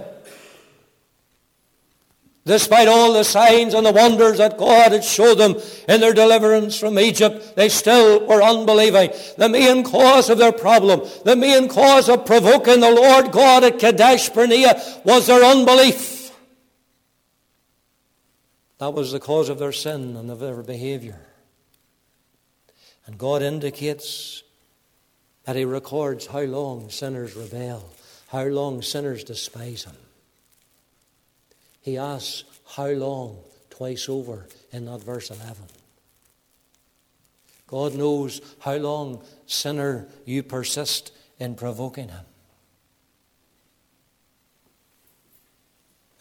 Despite 2.43 2.87
all 2.87 3.13
the 3.13 3.23
signs 3.23 3.75
and 3.75 3.85
the 3.85 3.91
wonders 3.91 4.39
that 4.39 4.57
God 4.57 4.91
had 4.91 5.03
showed 5.03 5.35
them 5.35 5.55
in 5.87 6.01
their 6.01 6.13
deliverance 6.13 6.79
from 6.79 6.97
Egypt, 6.97 7.55
they 7.55 7.69
still 7.69 8.25
were 8.25 8.41
unbelieving. 8.41 9.11
The 9.37 9.49
main 9.49 9.83
cause 9.83 10.27
of 10.27 10.39
their 10.39 10.51
problem, 10.51 11.07
the 11.25 11.35
main 11.35 11.67
cause 11.67 12.09
of 12.09 12.25
provoking 12.25 12.79
the 12.79 12.91
Lord 12.91 13.31
God 13.31 13.63
at 13.63 13.77
Kadesh 13.77 14.29
Barnea 14.29 14.81
was 15.03 15.27
their 15.27 15.43
unbelief. 15.43 16.31
That 18.79 18.95
was 18.95 19.11
the 19.11 19.19
cause 19.19 19.49
of 19.49 19.59
their 19.59 19.71
sin 19.71 20.15
and 20.15 20.31
of 20.31 20.39
their 20.39 20.63
behavior. 20.63 21.24
And 23.05 23.17
God 23.17 23.41
indicates 23.41 24.43
that 25.43 25.55
He 25.55 25.65
records 25.65 26.27
how 26.27 26.41
long 26.41 26.89
sinners 26.89 27.35
rebel, 27.35 27.89
how 28.27 28.45
long 28.45 28.81
sinners 28.81 29.23
despise 29.23 29.83
Him. 29.83 29.95
He 31.81 31.97
asks, 31.97 32.43
How 32.65 32.87
long? 32.87 33.37
twice 33.75 34.07
over 34.07 34.47
in 34.71 34.85
that 34.85 35.03
verse 35.03 35.29
11. 35.29 35.55
God 37.67 37.95
knows 37.95 38.41
how 38.59 38.75
long, 38.75 39.23
sinner, 39.47 40.07
you 40.23 40.43
persist 40.43 41.11
in 41.39 41.55
provoking 41.55 42.09
Him. 42.09 42.25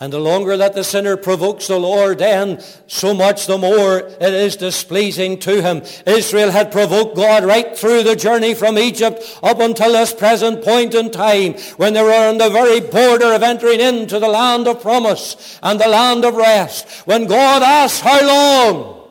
And 0.00 0.12
the 0.12 0.18
longer 0.18 0.56
that 0.56 0.74
the 0.74 0.82
sinner 0.82 1.16
provokes 1.16 1.68
the 1.68 1.78
Lord, 1.78 2.18
then 2.18 2.60
so 2.88 3.14
much 3.14 3.46
the 3.46 3.56
more 3.56 3.98
it 3.98 4.34
is 4.34 4.56
displeasing 4.56 5.38
to 5.40 5.62
him. 5.62 5.82
Israel 6.04 6.50
had 6.50 6.72
provoked 6.72 7.14
God 7.14 7.44
right 7.44 7.78
through 7.78 8.02
the 8.02 8.16
journey 8.16 8.54
from 8.54 8.76
Egypt 8.76 9.38
up 9.42 9.60
until 9.60 9.92
this 9.92 10.12
present 10.12 10.64
point 10.64 10.94
in 10.94 11.12
time 11.12 11.54
when 11.76 11.92
they 11.94 12.02
were 12.02 12.12
on 12.12 12.38
the 12.38 12.50
very 12.50 12.80
border 12.80 13.32
of 13.32 13.44
entering 13.44 13.80
into 13.80 14.18
the 14.18 14.28
land 14.28 14.66
of 14.66 14.82
promise 14.82 15.60
and 15.62 15.80
the 15.80 15.88
land 15.88 16.24
of 16.24 16.34
rest. 16.34 16.88
When 17.06 17.26
God 17.26 17.62
asked, 17.62 18.02
how 18.02 18.26
long? 18.26 19.03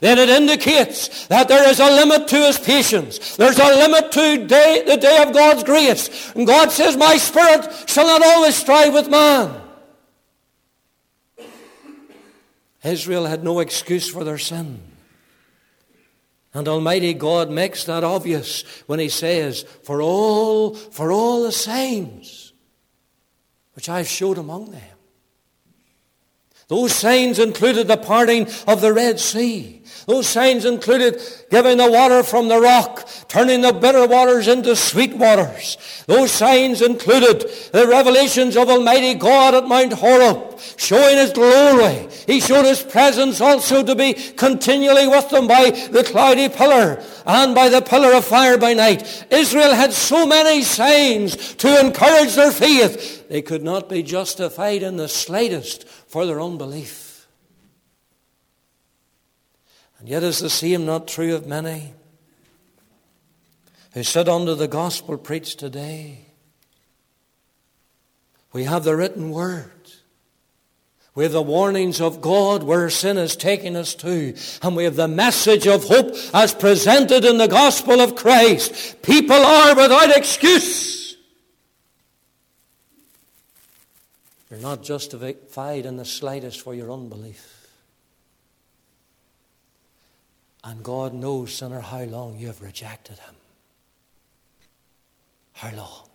Then 0.00 0.18
it 0.18 0.28
indicates 0.28 1.26
that 1.28 1.48
there 1.48 1.68
is 1.68 1.80
a 1.80 1.86
limit 1.86 2.28
to 2.28 2.36
his 2.36 2.58
patience. 2.58 3.36
There's 3.36 3.58
a 3.58 3.64
limit 3.64 4.12
to 4.12 4.46
day, 4.46 4.82
the 4.86 4.96
day 4.96 5.22
of 5.22 5.32
God's 5.32 5.64
grace. 5.64 6.32
And 6.34 6.46
God 6.46 6.70
says, 6.70 6.96
My 6.96 7.16
spirit 7.16 7.88
shall 7.88 8.06
not 8.06 8.24
always 8.24 8.56
strive 8.56 8.92
with 8.92 9.08
man. 9.08 9.60
Israel 12.84 13.26
had 13.26 13.44
no 13.44 13.60
excuse 13.60 14.08
for 14.08 14.24
their 14.24 14.38
sin. 14.38 14.80
And 16.52 16.66
Almighty 16.66 17.14
God 17.14 17.50
makes 17.50 17.84
that 17.84 18.04
obvious 18.04 18.62
when 18.86 18.98
he 18.98 19.08
says, 19.08 19.62
For 19.84 20.02
all, 20.02 20.74
for 20.74 21.12
all 21.12 21.44
the 21.44 21.52
signs 21.52 22.52
which 23.74 23.88
I've 23.88 24.08
showed 24.08 24.36
among 24.36 24.72
them. 24.72 24.89
Those 26.70 26.94
signs 26.94 27.40
included 27.40 27.88
the 27.88 27.96
parting 27.96 28.46
of 28.68 28.80
the 28.80 28.92
Red 28.92 29.18
Sea. 29.18 29.82
Those 30.06 30.28
signs 30.28 30.64
included 30.64 31.20
giving 31.50 31.78
the 31.78 31.90
water 31.90 32.22
from 32.22 32.46
the 32.46 32.60
rock, 32.60 33.08
turning 33.26 33.60
the 33.60 33.72
bitter 33.72 34.06
waters 34.06 34.46
into 34.46 34.76
sweet 34.76 35.16
waters. 35.16 35.76
Those 36.06 36.30
signs 36.30 36.80
included 36.80 37.50
the 37.72 37.88
revelations 37.88 38.56
of 38.56 38.68
Almighty 38.68 39.14
God 39.14 39.54
at 39.54 39.66
Mount 39.66 39.94
Horeb, 39.94 40.60
showing 40.76 41.16
His 41.16 41.32
glory. 41.32 42.08
He 42.26 42.40
showed 42.40 42.66
His 42.66 42.84
presence 42.84 43.40
also 43.40 43.82
to 43.82 43.96
be 43.96 44.14
continually 44.14 45.08
with 45.08 45.28
them 45.28 45.48
by 45.48 45.70
the 45.70 46.04
cloudy 46.04 46.48
pillar 46.48 47.02
and 47.26 47.52
by 47.52 47.68
the 47.68 47.82
pillar 47.82 48.14
of 48.14 48.24
fire 48.24 48.58
by 48.58 48.74
night. 48.74 49.26
Israel 49.30 49.74
had 49.74 49.92
so 49.92 50.24
many 50.24 50.62
signs 50.62 51.54
to 51.56 51.80
encourage 51.80 52.36
their 52.36 52.52
faith. 52.52 53.28
They 53.28 53.42
could 53.42 53.62
not 53.62 53.88
be 53.88 54.02
justified 54.02 54.82
in 54.82 54.96
the 54.96 55.08
slightest 55.08 55.84
for 56.10 56.26
their 56.26 56.40
unbelief. 56.40 57.28
And 60.00 60.08
yet 60.08 60.24
is 60.24 60.40
the 60.40 60.50
same 60.50 60.84
not 60.84 61.06
true 61.06 61.36
of 61.36 61.46
many 61.46 61.94
who 63.92 64.02
sit 64.02 64.28
under 64.28 64.56
the 64.56 64.66
gospel 64.66 65.16
preached 65.16 65.60
today? 65.60 66.26
We 68.52 68.64
have 68.64 68.82
the 68.82 68.96
written 68.96 69.30
word. 69.30 69.70
We 71.14 71.22
have 71.24 71.32
the 71.32 71.42
warnings 71.42 72.00
of 72.00 72.20
God 72.20 72.64
where 72.64 72.90
sin 72.90 73.16
is 73.16 73.36
taking 73.36 73.76
us 73.76 73.94
to. 73.96 74.34
And 74.62 74.74
we 74.74 74.84
have 74.84 74.96
the 74.96 75.06
message 75.06 75.68
of 75.68 75.84
hope 75.84 76.16
as 76.34 76.54
presented 76.54 77.24
in 77.24 77.38
the 77.38 77.46
gospel 77.46 78.00
of 78.00 78.16
Christ. 78.16 79.00
People 79.02 79.36
are 79.36 79.76
without 79.76 80.16
excuse. 80.16 80.99
You're 84.50 84.58
not 84.58 84.82
justified 84.82 85.86
in 85.86 85.96
the 85.96 86.04
slightest 86.04 86.60
for 86.60 86.74
your 86.74 86.90
unbelief. 86.90 87.68
And 90.64 90.82
God 90.82 91.14
knows, 91.14 91.54
sinner, 91.54 91.80
how 91.80 92.02
long 92.02 92.38
you 92.38 92.48
have 92.48 92.60
rejected 92.60 93.18
Him. 93.18 93.34
How 95.52 95.74
long? 95.74 96.08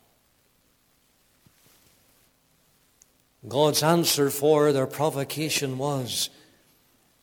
God's 3.48 3.84
answer 3.84 4.30
for 4.30 4.72
their 4.72 4.88
provocation 4.88 5.78
was 5.78 6.30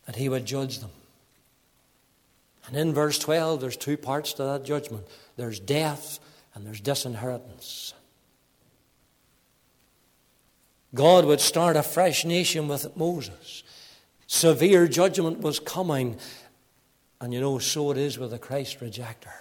that 0.06 0.16
He 0.16 0.28
would 0.28 0.46
judge 0.46 0.78
them. 0.78 0.90
And 2.66 2.76
in 2.76 2.94
verse 2.94 3.18
12, 3.18 3.60
there's 3.60 3.76
two 3.76 3.96
parts 3.96 4.32
to 4.34 4.44
that 4.44 4.64
judgment 4.64 5.06
there's 5.36 5.60
death 5.60 6.20
and 6.54 6.66
there's 6.66 6.80
disinheritance. 6.80 7.94
God 10.94 11.24
would 11.24 11.40
start 11.40 11.76
a 11.76 11.82
fresh 11.82 12.24
nation 12.24 12.68
with 12.68 12.96
Moses. 12.96 13.62
Severe 14.26 14.86
judgment 14.86 15.40
was 15.40 15.58
coming. 15.58 16.18
And 17.20 17.32
you 17.32 17.40
know, 17.40 17.58
so 17.58 17.90
it 17.90 17.98
is 17.98 18.18
with 18.18 18.30
the 18.30 18.38
Christ 18.38 18.80
rejecter. 18.80 19.32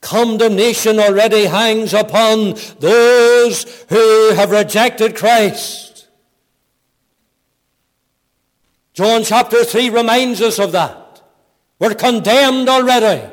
Condemnation 0.00 1.00
already 1.00 1.46
hangs 1.46 1.94
upon 1.94 2.54
those 2.78 3.84
who 3.88 4.34
have 4.34 4.50
rejected 4.50 5.16
Christ. 5.16 6.08
John 8.92 9.24
chapter 9.24 9.64
3 9.64 9.90
reminds 9.90 10.40
us 10.40 10.58
of 10.58 10.72
that. 10.72 11.22
We're 11.78 11.94
condemned 11.94 12.68
already. 12.68 13.30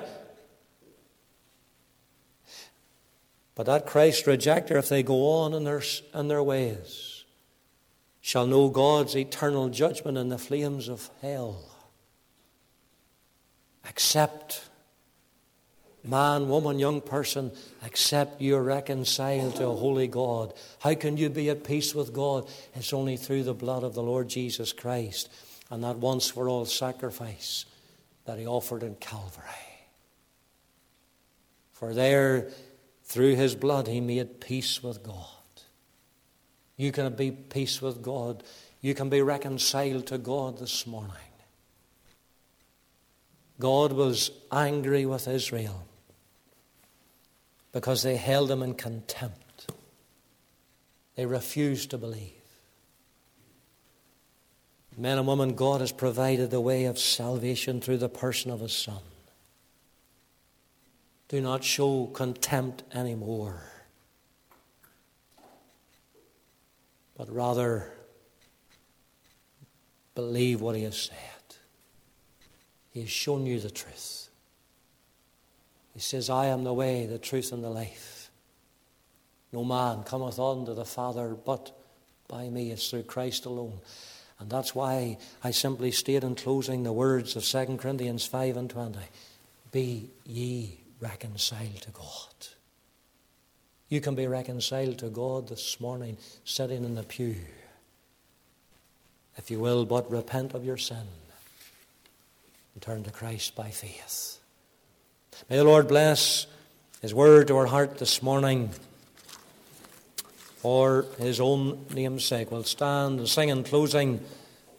But 3.55 3.67
that 3.67 3.85
Christ 3.85 4.25
rejecter, 4.25 4.77
if 4.77 4.89
they 4.89 5.03
go 5.03 5.27
on 5.27 5.53
in 5.53 5.63
their, 5.63 5.81
in 6.13 6.27
their 6.27 6.41
ways, 6.41 7.23
shall 8.21 8.47
know 8.47 8.69
God's 8.69 9.15
eternal 9.15 9.69
judgment 9.69 10.17
in 10.17 10.29
the 10.29 10.37
flames 10.37 10.87
of 10.87 11.09
hell. 11.21 11.63
Accept 13.87 14.63
man, 16.03 16.49
woman, 16.49 16.79
young 16.79 17.01
person, 17.01 17.51
except 17.85 18.41
you're 18.41 18.63
reconciled 18.63 19.55
to 19.55 19.67
a 19.67 19.75
holy 19.75 20.07
God. 20.07 20.53
How 20.79 20.95
can 20.95 21.17
you 21.17 21.29
be 21.29 21.49
at 21.49 21.63
peace 21.63 21.95
with 21.95 22.13
God? 22.13 22.47
It's 22.75 22.93
only 22.93 23.17
through 23.17 23.43
the 23.43 23.53
blood 23.53 23.83
of 23.83 23.93
the 23.93 24.03
Lord 24.03 24.27
Jesus 24.27 24.73
Christ 24.73 25.29
and 25.69 25.83
that 25.83 25.97
once 25.97 26.29
for 26.29 26.49
all 26.49 26.65
sacrifice 26.65 27.65
that 28.25 28.37
He 28.37 28.45
offered 28.45 28.83
in 28.83 28.95
Calvary. 28.95 29.43
For 31.73 31.93
there, 31.93 32.49
through 33.13 33.35
His 33.35 33.53
blood, 33.53 33.87
He 33.87 34.01
made 34.01 34.41
peace 34.41 34.81
with 34.81 35.03
God. 35.03 35.27
You 36.77 36.91
can 36.91 37.13
be 37.13 37.29
peace 37.29 37.79
with 37.79 38.01
God. 38.01 38.41
You 38.81 38.95
can 38.95 39.07
be 39.07 39.21
reconciled 39.21 40.07
to 40.07 40.17
God 40.17 40.57
this 40.57 40.87
morning. 40.87 41.11
God 43.59 43.93
was 43.93 44.31
angry 44.51 45.05
with 45.05 45.27
Israel 45.27 45.85
because 47.71 48.01
they 48.01 48.15
held 48.15 48.49
him 48.49 48.63
in 48.63 48.73
contempt. 48.73 49.71
They 51.15 51.27
refused 51.27 51.91
to 51.91 51.99
believe. 51.99 52.31
Men 54.97 55.19
and 55.19 55.27
women, 55.27 55.53
God 55.53 55.81
has 55.81 55.91
provided 55.91 56.49
the 56.49 56.59
way 56.59 56.85
of 56.85 56.97
salvation 56.97 57.79
through 57.79 57.97
the 57.97 58.09
person 58.09 58.49
of 58.49 58.61
His 58.61 58.73
Son. 58.73 59.01
Do 61.33 61.41
not 61.41 61.63
show 61.63 62.11
contempt 62.13 62.83
anymore, 62.93 63.59
but 67.17 67.27
rather 67.33 67.91
believe 70.13 70.61
what 70.61 70.75
He 70.75 70.83
has 70.83 70.95
said. 70.95 71.17
He 72.91 72.99
has 72.99 73.09
shown 73.09 73.47
you 73.47 73.59
the 73.59 73.71
truth. 73.71 74.29
He 75.95 75.99
says, 75.99 76.29
I 76.29 76.45
am 76.45 76.65
the 76.65 76.71
way, 76.71 77.07
the 77.07 77.17
truth, 77.17 77.51
and 77.51 77.63
the 77.63 77.69
life. 77.71 78.29
No 79.51 79.63
man 79.63 80.03
cometh 80.03 80.37
unto 80.37 80.75
the 80.75 80.85
Father 80.85 81.29
but 81.29 81.75
by 82.27 82.47
me. 82.49 82.69
It's 82.69 82.91
through 82.91 83.03
Christ 83.05 83.45
alone. 83.45 83.79
And 84.37 84.51
that's 84.51 84.75
why 84.75 85.17
I 85.43 85.49
simply 85.49 85.89
state 85.89 86.23
in 86.23 86.35
closing 86.35 86.83
the 86.83 86.93
words 86.93 87.35
of 87.35 87.43
2 87.43 87.77
Corinthians 87.77 88.23
5 88.23 88.55
and 88.55 88.69
20 88.69 88.99
Be 89.71 90.11
ye 90.25 90.82
reconciled 91.03 91.81
to 91.81 91.91
God. 91.91 92.47
You 93.89 93.99
can 93.99 94.15
be 94.15 94.25
reconciled 94.25 94.97
to 94.99 95.09
God 95.09 95.49
this 95.49 95.79
morning 95.79 96.17
sitting 96.45 96.83
in 96.83 96.95
the 96.95 97.03
pew. 97.03 97.35
If 99.35 99.51
you 99.51 99.59
will, 99.59 99.85
but 99.85 100.09
repent 100.09 100.53
of 100.53 100.63
your 100.63 100.77
sin 100.77 101.05
and 102.73 102.81
turn 102.81 103.03
to 103.03 103.11
Christ 103.11 103.55
by 103.55 103.69
faith. 103.69 104.39
May 105.49 105.57
the 105.57 105.63
Lord 105.63 105.89
bless 105.89 106.47
His 107.01 107.13
word 107.13 107.47
to 107.49 107.57
our 107.57 107.65
heart 107.65 107.97
this 107.97 108.23
morning 108.23 108.69
for 110.57 111.05
His 111.19 111.41
own 111.41 111.85
name's 111.93 112.23
sake. 112.23 112.49
We'll 112.49 112.63
stand 112.63 113.19
and 113.19 113.27
sing 113.27 113.49
in 113.49 113.63
closing 113.63 114.21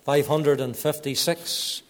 556. 0.04 1.82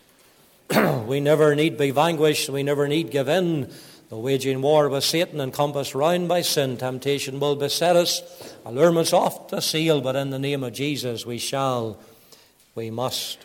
we 1.06 1.20
never 1.20 1.54
need 1.54 1.78
be 1.78 1.90
vanquished, 1.90 2.48
we 2.48 2.62
never 2.62 2.88
need 2.88 3.10
give 3.10 3.28
in. 3.28 3.70
The 4.14 4.20
waging 4.20 4.62
war 4.62 4.88
with 4.88 5.02
Satan 5.02 5.40
encompassed 5.40 5.92
round 5.92 6.28
by 6.28 6.42
sin, 6.42 6.76
temptation 6.76 7.40
will 7.40 7.56
beset 7.56 7.96
us, 7.96 8.22
allurements 8.64 9.12
oft 9.12 9.52
assail, 9.52 10.00
but 10.00 10.14
in 10.14 10.30
the 10.30 10.38
name 10.38 10.62
of 10.62 10.72
Jesus 10.72 11.26
we 11.26 11.36
shall, 11.36 11.98
we 12.76 12.90
must 12.90 13.44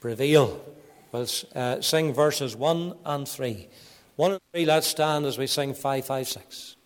prevail. 0.00 0.64
We'll 1.12 1.26
uh, 1.54 1.82
sing 1.82 2.14
verses 2.14 2.56
1 2.56 2.94
and 3.04 3.28
3. 3.28 3.68
One 4.16 4.32
and 4.32 4.40
three, 4.54 4.64
let's 4.64 4.86
stand 4.86 5.26
as 5.26 5.36
we 5.36 5.46
sing 5.46 5.74
556. 5.74 6.76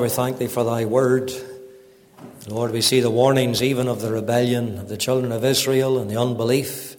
Father, 0.00 0.08
we 0.08 0.16
thank 0.16 0.38
Thee 0.38 0.46
for 0.46 0.64
Thy 0.64 0.86
word. 0.86 1.30
Lord, 2.48 2.72
we 2.72 2.80
see 2.80 3.00
the 3.00 3.10
warnings 3.10 3.62
even 3.62 3.86
of 3.86 4.00
the 4.00 4.10
rebellion 4.10 4.78
of 4.78 4.88
the 4.88 4.96
children 4.96 5.30
of 5.30 5.44
Israel 5.44 5.98
and 5.98 6.10
the 6.10 6.18
unbelief, 6.18 6.96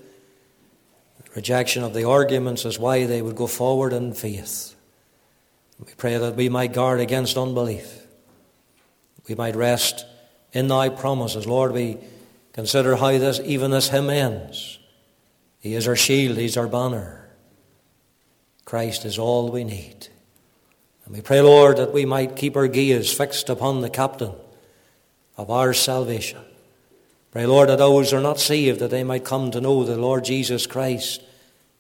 the 1.18 1.32
rejection 1.34 1.82
of 1.82 1.96
the 1.96 2.08
arguments 2.08 2.64
as 2.64 2.78
why 2.78 3.08
they 3.08 3.24
would 3.24 3.36
go 3.36 3.48
forward 3.48 3.92
in 3.92 4.14
faith. 4.14 4.76
We 5.80 5.92
pray 5.96 6.16
that 6.20 6.36
we 6.36 6.48
might 6.48 6.74
guard 6.74 7.00
against 7.00 7.40
unbelief. 7.40 8.06
We 9.28 9.34
might 9.34 9.56
rest 9.56 10.06
in 10.54 10.68
Thy 10.68 10.90
promises. 10.90 11.48
Lord, 11.48 11.72
we 11.72 11.98
consider 12.54 12.98
how 12.98 13.18
this, 13.18 13.40
even 13.44 13.72
this 13.72 13.90
hymn 13.90 14.12
ends. 14.12 14.78
He 15.58 15.74
is 15.74 15.88
our 15.88 15.96
shield, 15.96 16.38
He's 16.38 16.56
our 16.56 16.68
banner. 16.68 17.32
Christ 18.64 19.06
is 19.06 19.18
all 19.18 19.50
we 19.50 19.64
need. 19.64 20.10
And 21.12 21.18
we 21.18 21.24
pray, 21.24 21.42
Lord, 21.42 21.76
that 21.76 21.92
we 21.92 22.06
might 22.06 22.38
keep 22.38 22.56
our 22.56 22.70
gaze 22.70 23.12
fixed 23.12 23.50
upon 23.50 23.82
the 23.82 23.90
captain 23.90 24.32
of 25.36 25.52
our 25.52 25.74
salvation. 25.74 26.40
Pray, 27.32 27.46
Lord, 27.46 27.68
that 27.68 27.80
those 27.80 28.12
who 28.12 28.18
are 28.18 28.22
not 28.22 28.40
saved, 28.40 28.80
that 28.80 28.92
they 28.92 29.04
might 29.04 29.26
come 29.26 29.52
to 29.52 29.60
know 29.60 29.84
the 29.84 29.98
Lord 29.98 30.24
Jesus 30.24 30.66
Christ, 30.66 31.22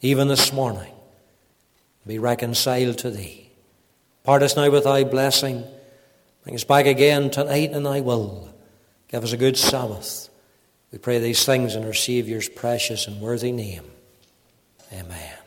even 0.02 0.28
this 0.28 0.52
morning, 0.52 0.92
be 2.06 2.20
reconciled 2.20 2.98
to 2.98 3.10
Thee. 3.10 3.50
Part 4.26 4.44
us 4.44 4.58
now 4.58 4.70
with 4.70 4.84
Thy 4.84 5.06
blessing. 5.06 5.64
Bring 6.44 6.56
us 6.56 6.66
back 6.66 6.86
again 6.86 7.30
tonight 7.30 7.72
in 7.72 7.84
Thy 7.84 8.02
will. 8.02 8.54
Give 9.08 9.24
us 9.24 9.32
a 9.32 9.38
good 9.38 9.56
Sabbath. 9.56 10.28
We 10.92 10.98
pray 10.98 11.20
these 11.20 11.46
things 11.46 11.76
in 11.76 11.86
our 11.86 11.94
Saviour's 11.94 12.50
precious 12.50 13.08
and 13.08 13.22
worthy 13.22 13.54
name. 13.54 13.90
Amen. 14.92 15.41